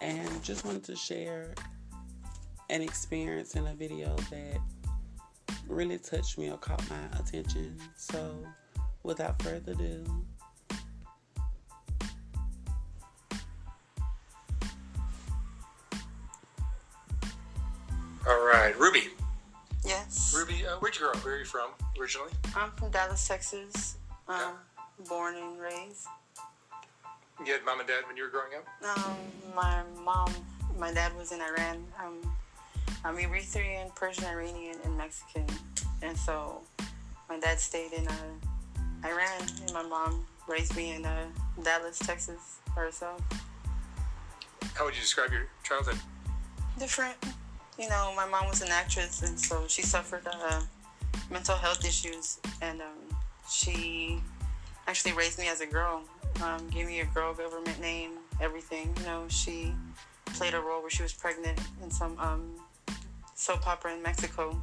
[0.00, 1.54] and just wanted to share
[2.70, 4.58] an experience in a video that
[5.68, 7.76] really touched me or caught my attention.
[7.96, 8.34] So,
[9.02, 10.04] without further ado,
[18.32, 19.08] All right, Ruby.
[19.84, 20.34] Yes.
[20.34, 21.22] Ruby, uh, where'd you grow up?
[21.22, 21.68] Where are you from
[22.00, 22.30] originally?
[22.56, 23.98] I'm from Dallas, Texas.
[24.26, 24.54] Um,
[25.06, 26.06] born and raised.
[27.44, 28.96] You had mom and dad when you were growing up?
[28.96, 29.16] Um,
[29.54, 30.32] my mom,
[30.78, 31.84] my dad was in Iran.
[32.02, 32.32] Um,
[33.04, 35.44] I'm Eritrean, Persian, Iranian, and Mexican.
[36.00, 36.62] And so
[37.28, 38.14] my dad stayed in uh,
[39.04, 41.26] Iran, and my mom raised me in uh,
[41.62, 43.20] Dallas, Texas herself.
[44.72, 45.98] How would you describe your childhood?
[46.78, 47.16] Different.
[47.82, 50.60] You know, my mom was an actress, and so she suffered uh,
[51.32, 53.18] mental health issues, and um,
[53.50, 54.20] she
[54.86, 56.04] actually raised me as a girl.
[56.44, 58.94] Um, gave me a girl government name, everything.
[59.00, 59.74] You know, she
[60.26, 62.52] played a role where she was pregnant in some um,
[63.34, 64.56] soap opera in Mexico,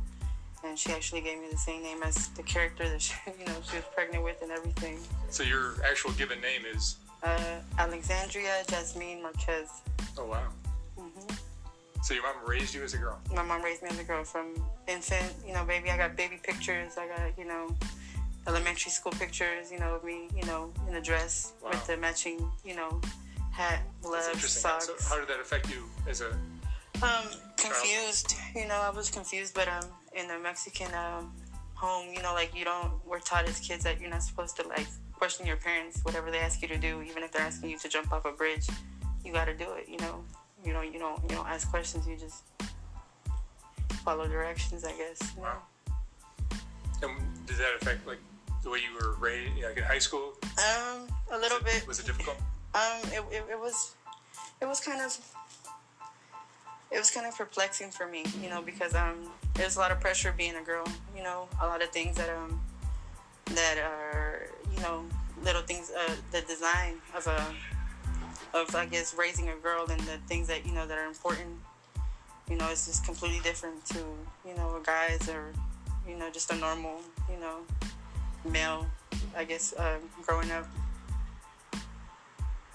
[0.63, 3.55] and she actually gave me the same name as the character that she, you know,
[3.69, 4.97] she was pregnant with and everything.
[5.29, 6.95] So your actual given name is?
[7.21, 9.81] Uh, Alexandria Jasmine Marquez.
[10.17, 10.47] Oh wow.
[12.01, 13.19] So your mom raised you as a girl.
[13.33, 14.55] My mom raised me as a girl from
[14.87, 15.89] infant, you know, baby.
[15.91, 16.97] I got baby pictures.
[16.97, 17.75] I got, you know,
[18.47, 21.71] elementary school pictures, you know, of me, you know, in a dress Wow.
[21.71, 23.01] with the matching, you know,
[23.51, 24.87] hat, gloves, socks.
[24.87, 26.31] So how did that affect you as a?
[27.01, 28.35] Um, confused.
[28.55, 31.31] You know, I was confused, but um, in a Mexican um
[31.75, 32.91] home, you know, like you don't.
[33.05, 36.39] We're taught as kids that you're not supposed to like question your parents, whatever they
[36.39, 38.67] ask you to do, even if they're asking you to jump off a bridge,
[39.23, 39.87] you got to do it.
[39.87, 40.23] You know,
[40.65, 42.07] you know, you don't, you don't ask questions.
[42.07, 42.43] You just
[44.03, 45.19] follow directions, I guess.
[45.35, 45.49] you know.
[45.49, 45.61] Wow.
[47.01, 48.19] And did that affect like
[48.63, 50.33] the way you were raised, like in high school?
[50.43, 51.85] Um, a little bit.
[51.87, 52.37] Was it difficult?
[52.75, 53.95] Um, it, it, it was,
[54.61, 55.17] it was kind of,
[56.91, 59.15] it was kind of perplexing for me, you know, because um,
[59.55, 60.85] there's a lot of pressure being a girl,
[61.17, 62.61] you know, a lot of things that um,
[63.55, 65.03] that are, you know,
[65.43, 67.55] little things, uh, the design of a,
[68.53, 71.59] of I guess raising a girl and the things that you know that are important
[72.49, 73.99] you know, it's just completely different to,
[74.45, 75.53] you know, a guy's or,
[76.07, 77.59] you know, just a normal, you know,
[78.49, 78.87] male,
[79.37, 80.65] I guess, um, growing up.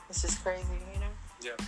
[0.08, 0.62] It's just crazy,
[0.94, 1.06] you know.
[1.42, 1.66] Yeah.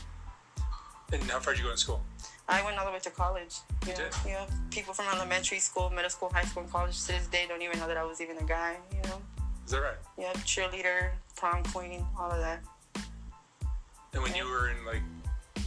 [1.13, 2.01] And how far did you go in school?
[2.49, 3.57] I went all the way to college.
[3.85, 4.15] You You know, did?
[4.25, 4.47] yeah.
[4.71, 7.81] People from elementary school, middle school, high school, and college to this day don't even
[7.81, 8.77] know that I was even a guy.
[8.93, 9.21] You know,
[9.65, 9.97] Is that right?
[10.17, 12.63] yeah, cheerleader, prom queen, all of that.
[14.13, 15.03] And when you were in like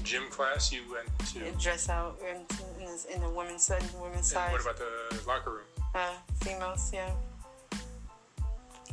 [0.03, 1.39] gym class, you went to.
[1.39, 2.37] Yeah, dress out in,
[2.83, 4.51] in, in the women's side, women's side.
[4.51, 5.79] what about the locker room?
[5.95, 6.91] uh, females?
[6.93, 7.11] Yeah.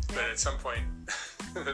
[0.09, 0.82] But at some point,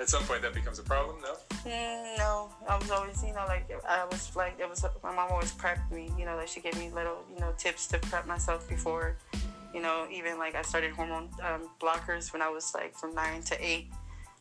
[0.00, 1.16] at some point that becomes a problem.
[1.22, 1.34] No.
[1.64, 4.84] Mm, no, I was always, you know, like I was like it was.
[5.02, 7.86] My mom always prepped me, you know, like she gave me little, you know, tips
[7.88, 9.16] to prep myself before,
[9.74, 13.42] you know, even like I started hormone um, blockers when I was like from nine
[13.42, 13.90] to eight,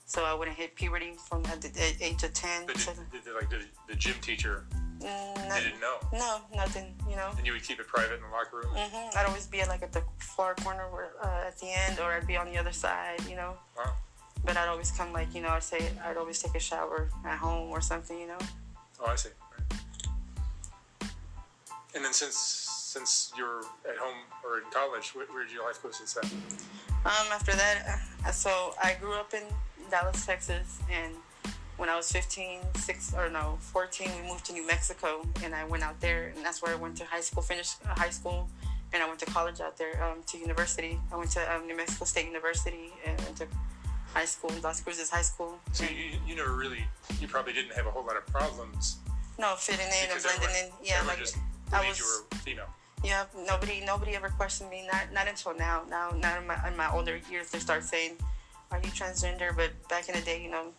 [0.06, 2.66] so I wouldn't hit puberty from at the at eight to ten.
[2.66, 4.66] But did, did, like the, the gym teacher,
[5.00, 7.32] mm, they didn't know, no, nothing, you know.
[7.38, 8.68] and you would keep it private in the locker room.
[8.76, 12.00] hmm I'd always be at like at the far corner where, uh, at the end,
[12.00, 13.56] or I'd be on the other side, you know.
[13.78, 13.94] Wow.
[14.46, 17.38] But I'd always come like, you know, I'd say I'd always take a shower at
[17.38, 18.38] home or something, you know.
[19.00, 19.30] Oh, I see.
[19.52, 21.10] Right.
[21.96, 22.36] And then since
[22.96, 26.30] since you're at home or in college, where, where did your life go since then?
[27.06, 29.44] Um, after that, uh, so I grew up in
[29.90, 31.14] Dallas, Texas, and
[31.78, 35.66] when I was 15, six or no, 14, we moved to New Mexico, and I
[35.66, 38.48] went out there, and that's where I went to high school, finished uh, high school,
[38.94, 41.00] and I went to college out there, um, to university.
[41.12, 43.48] I went to um, New Mexico State University and went to
[44.14, 45.60] high school, Las Cruces High School.
[45.74, 46.86] So you, you never really,
[47.20, 48.98] you probably didn't have a whole lot of problems
[49.38, 50.88] No, fitting in and blending everyone, in.
[50.88, 51.38] Yeah, like just
[51.74, 52.00] I was.
[52.00, 52.70] you were female.
[53.04, 54.88] Yeah, nobody nobody ever questioned me.
[54.92, 55.84] Not not until now.
[55.90, 58.16] Now now in my in my older years they start saying,
[58.72, 60.74] "Are you transgender?" But back in the day, you know,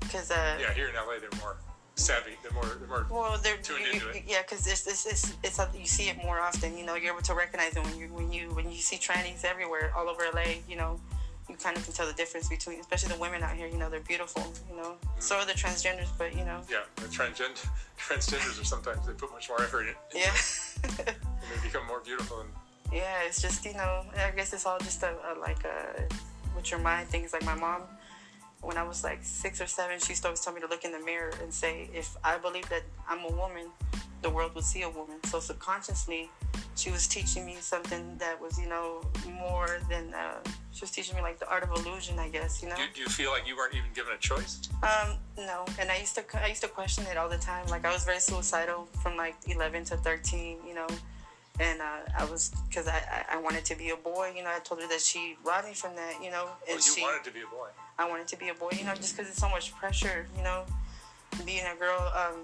[0.00, 1.56] because uh, Yeah, here in LA, they're more
[1.94, 2.32] savvy.
[2.42, 3.06] They're more, they're more.
[3.10, 4.24] well, they're tuned you, into it.
[4.26, 6.76] yeah, because it's, it's it's it's a, you see it more often.
[6.76, 9.44] You know, you're able to recognize it when you when you when you see trannies
[9.44, 10.62] everywhere, all over LA.
[10.68, 11.00] You know,
[11.48, 13.66] you kind of can tell the difference between, especially the women out here.
[13.66, 14.42] You know, they're beautiful.
[14.70, 17.66] You know, so are the transgenders, but you know, Yeah, the transgender
[17.98, 20.32] transgenders are sometimes they put much more effort in yeah.
[20.84, 22.40] and they become more beautiful.
[22.40, 22.50] And
[22.92, 26.08] Yeah, it's just you know, I guess it's all just a, a like a
[26.54, 27.32] with your mind things.
[27.32, 27.82] Like my mom,
[28.60, 30.84] when I was like six or seven, she used to always tell me to look
[30.84, 33.66] in the mirror and say, if I believe that I'm a woman,
[34.22, 35.18] the world would see a woman.
[35.24, 36.30] So subconsciously,
[36.76, 40.14] she was teaching me something that was you know more than.
[40.14, 40.38] Uh,
[40.72, 42.62] she was teaching me like the art of illusion, I guess.
[42.62, 42.76] You know.
[42.76, 44.60] do, do you feel like you weren't even given a choice?
[44.82, 47.66] Um, no, and I used to I used to question it all the time.
[47.66, 50.86] Like I was very suicidal from like 11 to 13, you know,
[51.60, 54.32] and uh, I was because I, I wanted to be a boy.
[54.36, 56.14] You know, I told her that she robbed me from that.
[56.22, 57.68] You know, and Well, you she wanted to be a boy.
[57.98, 58.70] I wanted to be a boy.
[58.72, 60.26] You know, just because it's so much pressure.
[60.36, 60.64] You know,
[61.44, 62.12] being a girl.
[62.14, 62.40] Um,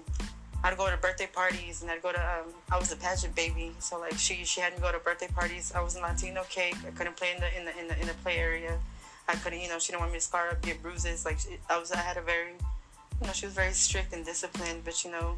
[0.61, 3.71] I'd go to birthday parties and I'd go to um, I was a pageant baby,
[3.79, 5.71] so like she she had me go to birthday parties.
[5.73, 6.75] I was in Latino cake.
[6.85, 8.77] I couldn't play in the in the in the, in the play area.
[9.29, 11.23] I couldn't, you know, she didn't want me to scar up, get bruises.
[11.23, 12.53] Like she, I was, I had a very,
[13.21, 14.81] you know, she was very strict and disciplined.
[14.83, 15.37] But you know,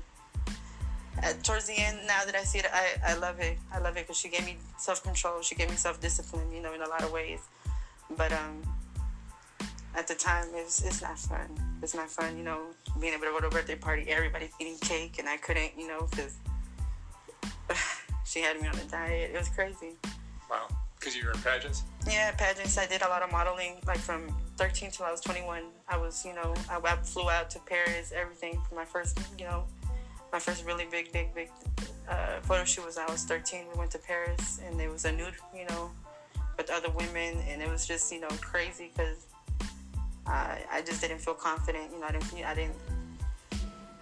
[1.20, 3.57] at, towards the end, now that I see it, I, I love it.
[3.72, 5.41] I love it because she gave me self control.
[5.41, 6.51] She gave me self discipline.
[6.51, 7.41] You know, in a lot of ways.
[8.18, 8.62] But um,
[9.95, 11.80] at the time, it's it's not fun.
[11.82, 12.38] It's not fun.
[12.38, 12.62] You know,
[12.99, 15.72] being able to go to a birthday party, everybody's eating cake, and I couldn't.
[15.78, 16.36] You know, because
[18.26, 19.32] she had me on a diet.
[19.34, 19.93] It was crazy.
[20.49, 20.68] Wow,
[20.99, 21.84] because you were in pageants.
[22.07, 22.78] Yeah, pageants.
[22.78, 25.64] I did a lot of modeling, like from 13 till I was 21.
[25.88, 29.45] I was, you know, I, I flew out to Paris, everything for my first, you
[29.45, 29.66] know,
[30.32, 31.49] my first really big, big, big
[32.09, 33.65] uh, photo shoot was when I was 13.
[33.73, 35.91] We went to Paris, and it was a nude, you know,
[36.57, 39.25] with other women, and it was just, you know, crazy because
[40.25, 41.91] I, I just didn't feel confident.
[41.91, 42.75] You know, I didn't, I didn't,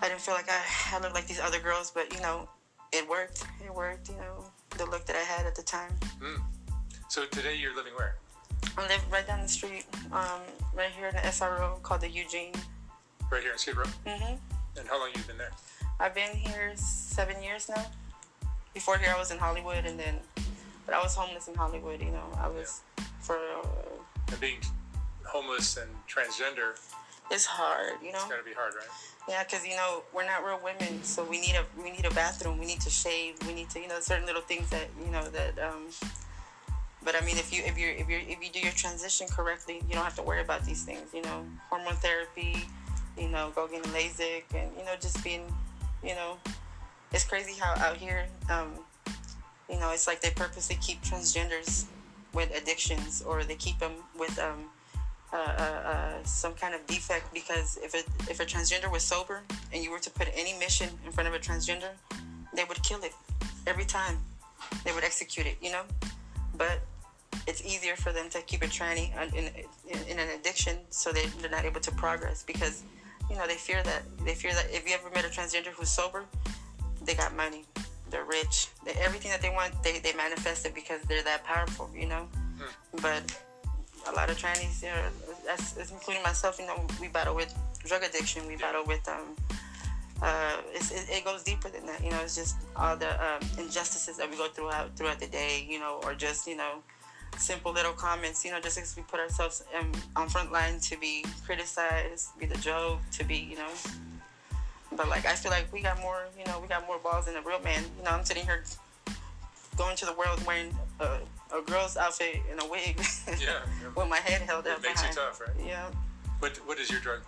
[0.02, 2.48] I didn't feel like I, I looked like these other girls, but you know,
[2.92, 3.46] it worked.
[3.66, 4.10] It worked.
[4.10, 4.46] You know,
[4.78, 5.92] the look that I had at the time.
[7.10, 8.16] So today you're living where?
[8.78, 10.42] I live right down the street, um,
[10.76, 12.54] right here in the SRO called the Eugene.
[13.32, 13.86] Right here in Skid Row.
[14.06, 14.36] hmm
[14.78, 15.52] And how long you been there?
[16.00, 17.86] I've been here seven years now.
[18.74, 20.16] Before here, I was in Hollywood, and then,
[20.86, 22.00] but I was homeless in Hollywood.
[22.00, 22.82] You know, I was
[23.20, 23.36] for.
[23.36, 24.60] Uh, And being
[25.26, 26.78] homeless and transgender,
[27.32, 28.20] it's hard, you know.
[28.20, 28.88] it's got to be hard, right?
[29.28, 32.12] Yeah, because you know we're not real women, so we need a we need a
[32.14, 32.58] bathroom.
[32.60, 33.36] We need to shave.
[33.46, 35.60] We need to you know certain little things that you know that.
[35.60, 35.88] Um,
[37.04, 39.82] but I mean, if you if you if you if you do your transition correctly,
[39.88, 41.14] you don't have to worry about these things.
[41.14, 42.56] You know, hormone therapy.
[43.18, 45.44] You know, go getting LASIK, and you know just being,
[46.04, 46.38] you know,
[47.12, 48.72] it's crazy how out here, um,
[49.70, 51.86] you know, it's like they purposely keep transgenders
[52.34, 54.66] with addictions, or they keep them with um,
[55.34, 59.42] uh, uh, uh, some kind of defect because if a if a transgender was sober
[59.74, 61.92] and you were to put any mission in front of a transgender,
[62.56, 63.14] they would kill it
[63.68, 64.18] every time.
[64.84, 65.84] They would execute it, you know.
[66.58, 66.82] But
[67.48, 71.26] it's easier for them to keep a tranny in, in, in an addiction, so they,
[71.42, 72.84] they're not able to progress because,
[73.30, 75.90] you know, they fear that they fear that if you ever met a transgender who's
[75.90, 76.26] sober,
[77.06, 77.66] they got money,
[78.10, 81.90] they're rich, they, everything that they want, they they manifest it because they're that powerful,
[81.96, 82.28] you know.
[83.02, 83.40] But
[84.08, 86.60] a lot of trannies, you know, including myself.
[86.60, 87.54] You know, we battle with
[87.86, 88.46] drug addiction.
[88.48, 89.36] We battle with um,
[90.22, 92.04] uh, it's, it, it goes deeper than that.
[92.04, 95.66] You know, it's just all the um, injustices that we go throughout throughout the day.
[95.70, 96.82] You know, or just you know,
[97.38, 98.44] simple little comments.
[98.46, 102.46] You know, just because we put ourselves um, on front line to be criticized, be
[102.46, 103.70] the joke, to be you know.
[104.96, 106.26] But like, I feel like we got more.
[106.38, 107.84] You know, we got more balls than a real man.
[107.98, 108.64] You know, I'm sitting here
[109.78, 111.20] going to the world wearing a,
[111.56, 113.00] a girl's outfit and a wig.
[113.40, 113.60] Yeah.
[113.96, 114.82] with my head held It up.
[114.82, 115.50] makes you tough, right?
[115.66, 115.90] Yeah.
[116.40, 117.22] What What is your drug,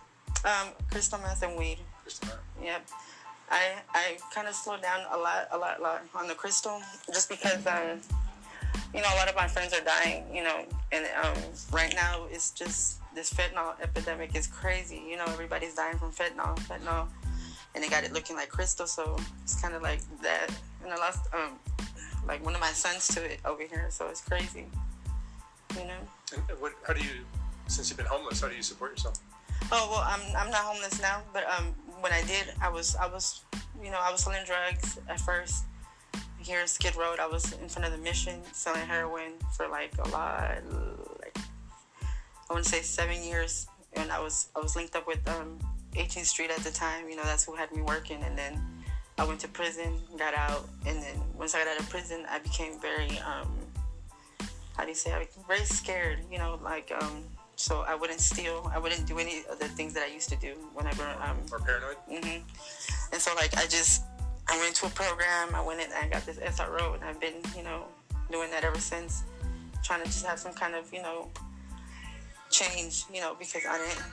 [0.44, 1.78] Um, crystal meth and weed.
[2.04, 2.30] Kristen?
[2.64, 2.88] Yep.
[3.50, 6.82] I I kind of slowed down a lot, a lot, a lot on the crystal,
[7.14, 8.02] just because um,
[8.94, 10.24] you know, a lot of my friends are dying.
[10.34, 11.38] You know, and um,
[11.72, 15.02] right now it's just this fentanyl epidemic is crazy.
[15.08, 17.08] You know, everybody's dying from fentanyl, fentanyl,
[17.76, 18.88] and they got it looking like crystal.
[18.88, 20.50] So it's kind of like that.
[20.84, 21.60] And I lost um,
[22.28, 23.88] like one of my sons to it over here.
[23.90, 24.66] So it's crazy.
[25.76, 26.02] You know.
[26.34, 26.74] And what?
[26.86, 27.26] How do you?
[27.68, 29.16] Since you've been homeless, how do you support yourself?
[29.72, 33.08] Oh well, I'm I'm not homeless now, but um, when I did, I was I
[33.08, 33.44] was,
[33.82, 35.66] you know, I was selling drugs at first.
[36.44, 39.94] Here in Skid Row, I was in front of the Mission selling heroin for like
[40.00, 40.58] a lot,
[41.22, 41.38] like
[42.50, 45.60] I want to say seven years, and I was I was linked up with um
[45.94, 47.10] 18th Street at the time.
[47.10, 48.60] You know, that's who had me working, and then
[49.18, 52.40] I went to prison, got out, and then once I got out of prison, I
[52.40, 53.48] became very um
[54.76, 55.14] how do you say?
[55.14, 56.20] I became very scared.
[56.32, 57.24] You know, like um
[57.56, 58.72] so I wouldn't steal.
[58.74, 61.60] I wouldn't do any of the things that I used to do whenever um Or
[61.60, 61.98] paranoid?
[62.10, 62.42] Mm-hmm.
[63.14, 64.04] And so like I just
[64.52, 65.56] I went to a program.
[65.56, 67.86] I went in and I got this SRO, and I've been you know
[68.32, 69.24] doing that ever since,
[69.84, 71.30] trying to just have some kind of you know
[72.50, 73.06] change.
[73.14, 74.04] You know because I didn't.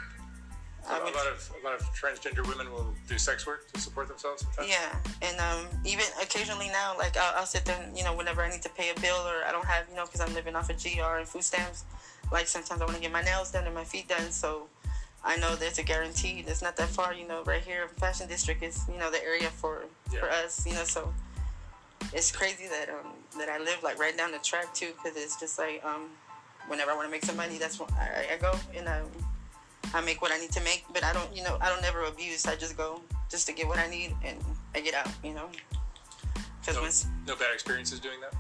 [0.88, 3.80] A I would- lot of a lot of transgender women will do sex work to
[3.80, 4.42] support themselves.
[4.54, 4.68] Sometimes.
[4.70, 4.96] Yeah,
[5.28, 8.48] and um, even occasionally now, like I'll, I'll sit there, and, you know, whenever I
[8.48, 10.70] need to pay a bill or I don't have, you know, because I'm living off
[10.70, 11.84] of GR and food stamps.
[12.30, 14.68] Like sometimes I want to get my nails done and my feet done, so
[15.24, 16.44] I know there's a guarantee.
[16.46, 17.42] It's not that far, you know.
[17.44, 20.20] Right here, Fashion District is, you know, the area for Yeah.
[20.20, 20.84] for us, you know.
[20.84, 21.12] So
[22.12, 25.38] it's crazy that um that I live like right down the track too, because it's
[25.38, 26.10] just like um
[26.68, 29.10] whenever I want to make some money, that's when I, I go and um
[29.94, 32.04] I make what I need to make, but I don't, you know, I don't never
[32.04, 32.46] abuse.
[32.46, 33.00] I just go
[33.30, 34.38] just to get what I need and
[34.74, 35.48] I get out, you know.
[36.60, 38.34] Because No, once, no bad experiences doing that.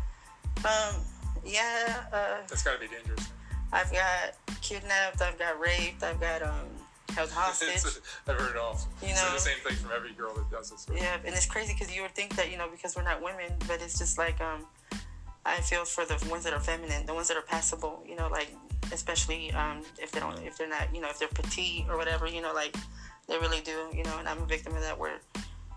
[0.66, 1.00] um,
[1.44, 3.28] yeah, uh, That's got to be dangerous.
[3.72, 6.66] I've got kidnapped, I've got raped, I've got um
[7.14, 8.00] held hostage.
[8.28, 8.78] I've heard it all.
[9.02, 10.86] You know- the same thing from every girl that does this.
[10.94, 13.52] Yeah, and it's crazy because you would think that you know because we're not women,
[13.66, 14.66] but it's just like um,
[15.44, 18.28] I feel for the ones that are feminine, the ones that are passable, you know,
[18.28, 18.54] like
[18.92, 22.26] especially um, if they don't, if they're not, you know, if they're petite or whatever,
[22.26, 22.76] you know, like
[23.28, 25.20] they really do, you know, and I'm a victim of that where,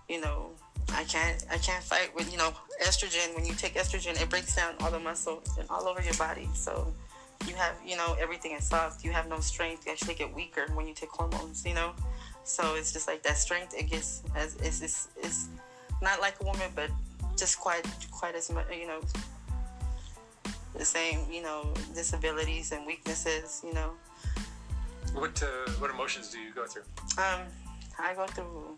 [0.10, 0.52] you know,
[0.94, 2.52] I can't, I can't fight with, you know,
[2.84, 3.36] estrogen.
[3.36, 6.50] When you take estrogen, it breaks down all the muscles and all over your body,
[6.54, 6.94] so
[7.48, 9.04] you have, you know, everything is soft.
[9.04, 9.86] You have no strength.
[9.86, 11.94] You actually get weaker when you take hormones, you know.
[12.44, 13.74] So it's just like that strength.
[13.78, 15.48] It gets as it's it's, it's
[16.02, 16.90] not like a woman, but
[17.38, 19.02] just quite quite as much, you know,
[20.76, 23.92] the same, you know, disabilities and weaknesses, you know.
[25.14, 26.84] What uh, what emotions do you go through?
[27.18, 27.42] Um,
[28.00, 28.78] I go through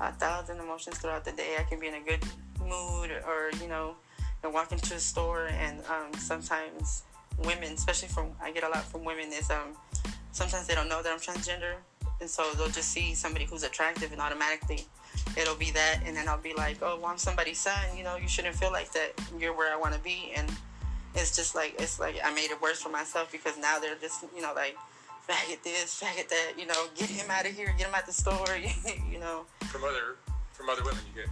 [0.00, 1.56] a thousand emotions throughout the day.
[1.58, 2.24] I can be in a good
[2.60, 3.94] mood, or you know,
[4.42, 7.04] and walk into a store, and um, sometimes
[7.38, 9.76] women, especially from I get a lot from women, is um,
[10.32, 11.74] sometimes they don't know that I'm transgender,
[12.20, 14.86] and so they'll just see somebody who's attractive, and automatically
[15.36, 17.96] it'll be that, and then I'll be like, oh, well, I'm somebody's son.
[17.96, 19.12] You know, you shouldn't feel like that.
[19.38, 20.50] You're where I want to be, and
[21.14, 24.24] it's just like it's like I made it worse for myself because now they're just
[24.34, 24.76] you know like
[25.28, 28.12] faggot this, faggot that, you know, get him out of here, get him out the
[28.12, 28.46] store,
[29.10, 29.44] you know.
[29.70, 30.16] From other
[30.52, 31.30] from other women, you get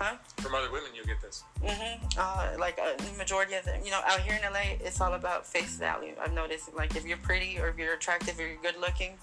[0.00, 0.16] Huh?
[0.38, 1.44] from other women, you'll get this.
[1.62, 5.12] hmm Uh, like a majority of them, you know, out here in LA, it's all
[5.12, 6.14] about face value.
[6.18, 9.18] I've noticed, like, if you're pretty or if you're attractive or you're good looking,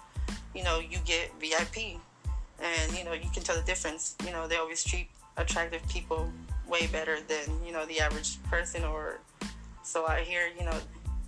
[0.54, 2.00] you know, you get VIP.
[2.60, 4.16] And, you know, you can tell the difference.
[4.24, 6.32] You know, they always treat attractive people
[6.68, 9.20] way better than, you know, the average person or.
[9.84, 10.78] So I hear, you know,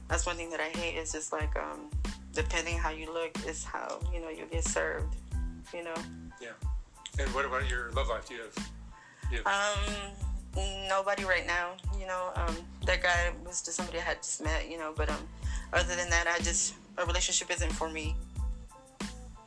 [0.09, 1.89] that's one thing that I hate is just like, um,
[2.33, 5.15] depending how you look is how, you know, you get served,
[5.73, 5.95] you know.
[6.41, 6.49] Yeah.
[7.19, 8.27] And what about your love life?
[8.27, 8.69] Do you have?
[9.45, 10.15] Um,
[10.87, 11.71] nobody right now.
[11.99, 12.55] You know, um,
[12.85, 14.69] that guy was just somebody I had just met.
[14.69, 15.27] You know, but um,
[15.73, 18.15] other than that, I just a relationship isn't for me.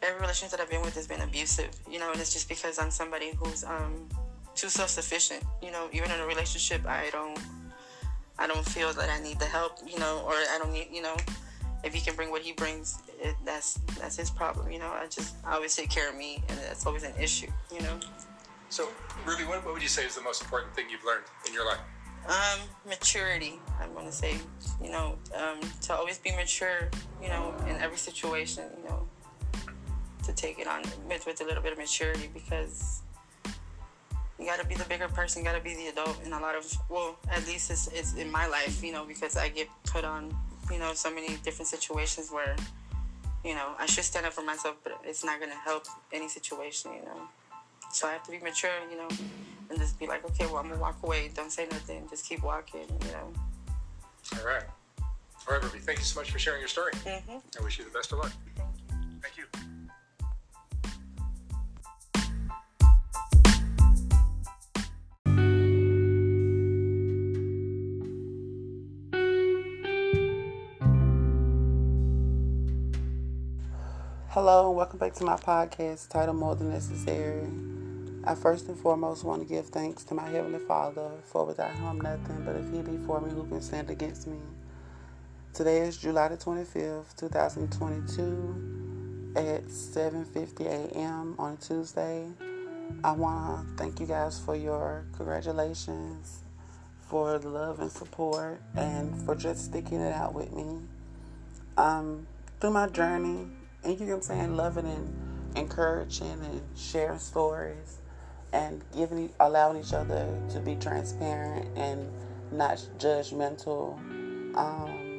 [0.03, 1.71] Every relationship that I've been with has been abusive.
[1.91, 4.09] You know, and it's just because I'm somebody who's um
[4.55, 5.43] too self-sufficient.
[5.63, 7.39] You know, even in a relationship, I don't
[8.39, 9.79] I don't feel that I need the help.
[9.87, 10.89] You know, or I don't need.
[10.93, 11.17] You know,
[11.85, 14.71] if he can bring what he brings, it, that's that's his problem.
[14.71, 17.49] You know, I just I always take care of me, and that's always an issue.
[17.73, 17.99] You know.
[18.73, 18.89] So,
[19.27, 21.67] Ruby, what, what would you say is the most important thing you've learned in your
[21.67, 21.81] life?
[22.27, 23.61] Um, maturity.
[23.79, 24.39] I'm gonna say,
[24.83, 26.89] you know, um, to always be mature.
[27.21, 28.65] You know, in every situation.
[28.83, 29.09] You know,
[30.25, 33.03] to take it on with, with a little bit of maturity because
[34.39, 36.55] you got to be the bigger person, got to be the adult in a lot
[36.55, 40.05] of, well, at least it's, it's in my life, you know, because I get put
[40.05, 40.35] on,
[40.71, 42.57] you know, so many different situations where,
[43.45, 46.29] you know, I should stand up for myself, but it's not going to help any
[46.29, 47.29] situation, you know.
[47.95, 49.09] So I have to be mature, you know,
[49.69, 51.31] and just be like, okay, well, I'm going to walk away.
[51.35, 52.07] Don't say nothing.
[52.09, 53.33] Just keep walking, you know.
[54.39, 54.63] All right.
[55.47, 56.93] All right, Ruby, thank you so much for sharing your story.
[57.05, 57.37] Mm-hmm.
[57.61, 58.33] I wish you the best of luck.
[59.21, 59.45] Thank you.
[74.29, 77.47] Hello, and welcome back to my podcast titled More Than Necessary.
[78.25, 81.87] I first and foremost want to give thanks to my Heavenly Father, for without Him
[81.87, 84.39] I'm nothing, but if He be for me, who can stand against me?
[85.53, 91.35] Today is July the 25th, 2022, at 7.50 a.m.
[91.37, 92.29] on Tuesday.
[93.03, 96.45] I want to thank you guys for your congratulations,
[97.01, 100.79] for the love and support, and for just sticking it out with me.
[101.77, 102.29] Um,
[102.61, 103.49] through my journey,
[103.83, 105.13] and you know what I'm saying, loving and
[105.57, 107.99] encouraging and sharing stories
[108.53, 112.09] and giving allowing each other to be transparent and
[112.51, 113.99] not judgmental.
[114.57, 115.13] Um,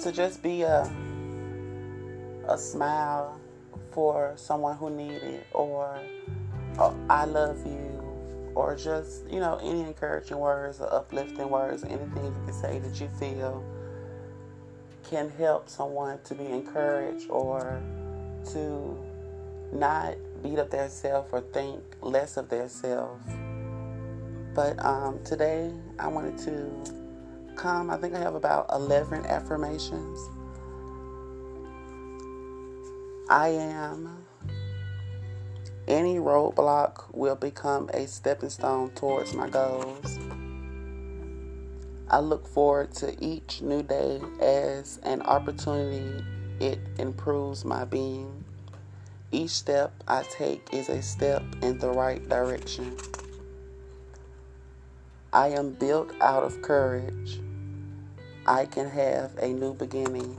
[0.00, 0.90] to just be a
[2.48, 3.38] a smile
[3.92, 6.00] for someone who needed it or
[6.78, 7.90] oh, I love you
[8.54, 13.00] or just, you know, any encouraging words or uplifting words, anything you can say that
[13.00, 13.64] you feel
[15.08, 17.80] can help someone to be encouraged or
[18.52, 18.98] to
[19.72, 23.20] not beat up their self or think less of their self.
[24.54, 30.18] But um, today I wanted to come, I think I have about 11 affirmations.
[33.28, 34.26] I am
[35.90, 40.18] any roadblock will become a stepping stone towards my goals.
[42.08, 46.24] I look forward to each new day as an opportunity.
[46.60, 48.44] It improves my being.
[49.32, 52.96] Each step I take is a step in the right direction.
[55.32, 57.40] I am built out of courage.
[58.46, 60.36] I can have a new beginning.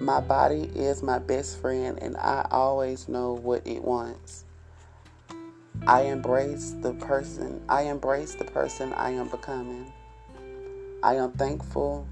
[0.00, 4.44] My body is my best friend, and I always know what it wants.
[5.86, 7.62] I embrace the person.
[7.68, 9.92] I embrace the person I am becoming.
[11.02, 12.08] I am thankful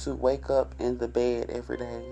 [0.00, 2.02] to wake up in the bed every day.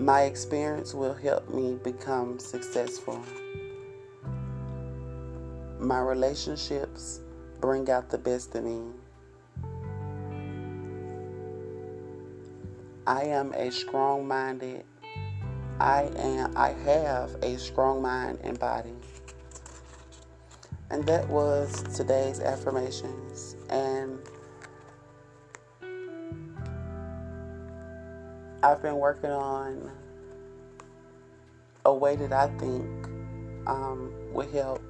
[0.00, 3.22] My experience will help me become successful.
[5.78, 7.20] My relationships
[7.60, 8.92] bring out the best in me.
[13.06, 14.84] I am a strong minded.
[15.78, 18.94] I am I have a strong mind and body.
[20.90, 24.18] And that was today's affirmations and
[28.62, 29.90] I've been working on
[31.84, 33.06] a way that I think
[33.66, 34.82] um, would help.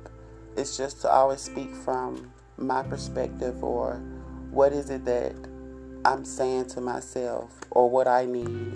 [0.57, 4.03] It's just to always speak from my perspective or
[4.51, 5.35] what is it that
[6.05, 8.75] I'm saying to myself or what I need.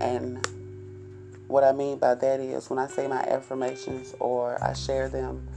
[0.00, 0.46] And
[1.46, 5.48] what I mean by that is when I say my affirmations or I share them,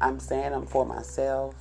[0.00, 1.54] I'm saying them for myself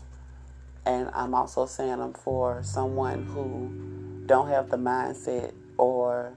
[0.86, 6.34] and I'm also saying them for someone who don't have the mindset or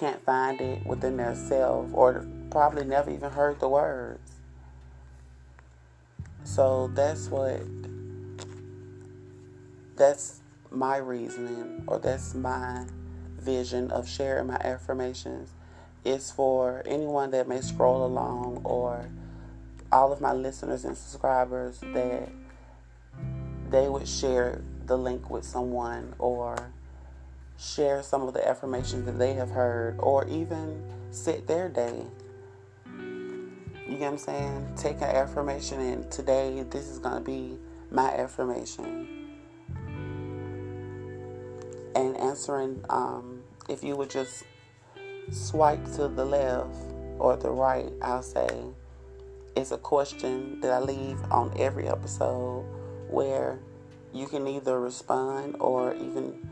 [0.00, 4.32] can't find it within their self or probably never even heard the words.
[6.42, 7.60] So that's what
[9.96, 10.40] that's
[10.70, 12.86] my reasoning or that's my
[13.38, 15.50] vision of sharing my affirmations
[16.02, 19.06] is for anyone that may scroll along or
[19.92, 22.30] all of my listeners and subscribers that
[23.68, 26.72] they would share the link with someone or
[27.60, 32.02] share some of the affirmations that they have heard or even set their day.
[32.86, 34.72] You get what I'm saying?
[34.76, 37.58] Take an affirmation and today this is going to be
[37.90, 39.20] my affirmation
[41.94, 44.44] and answering um, if you would just
[45.30, 46.74] swipe to the left
[47.18, 48.48] or the right, I'll say,
[49.56, 52.64] it's a question that I leave on every episode
[53.08, 53.58] where
[54.12, 56.48] you can either respond or even,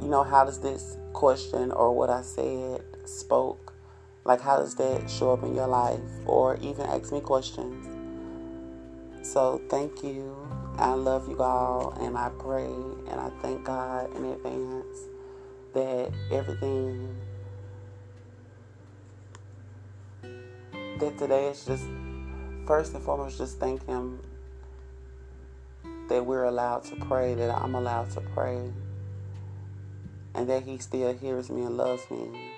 [0.00, 3.72] you know, how does this question or what I said spoke,
[4.24, 7.86] like how does that show up in your life, or even ask me questions.
[9.26, 10.36] So thank you.
[10.76, 14.98] I love you all, and I pray and I thank God in advance
[15.72, 17.16] that everything
[20.98, 21.84] that today is just
[22.66, 24.20] first and foremost just thank him
[26.08, 28.70] that we're allowed to pray, that I'm allowed to pray,
[30.34, 32.52] and that he still hears me and loves me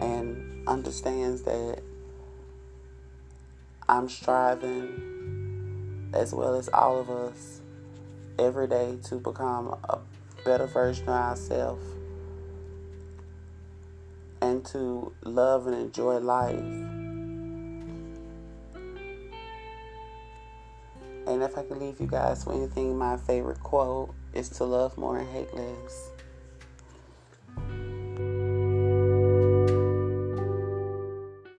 [0.00, 1.80] and understands that
[3.88, 7.60] I'm striving as well as all of us
[8.38, 9.98] every day to become a
[10.44, 11.84] better version of ourselves
[14.40, 16.98] and to love and enjoy life
[21.28, 24.96] And if I could leave you guys with anything, my favorite quote is to love
[24.96, 26.07] more and hate less.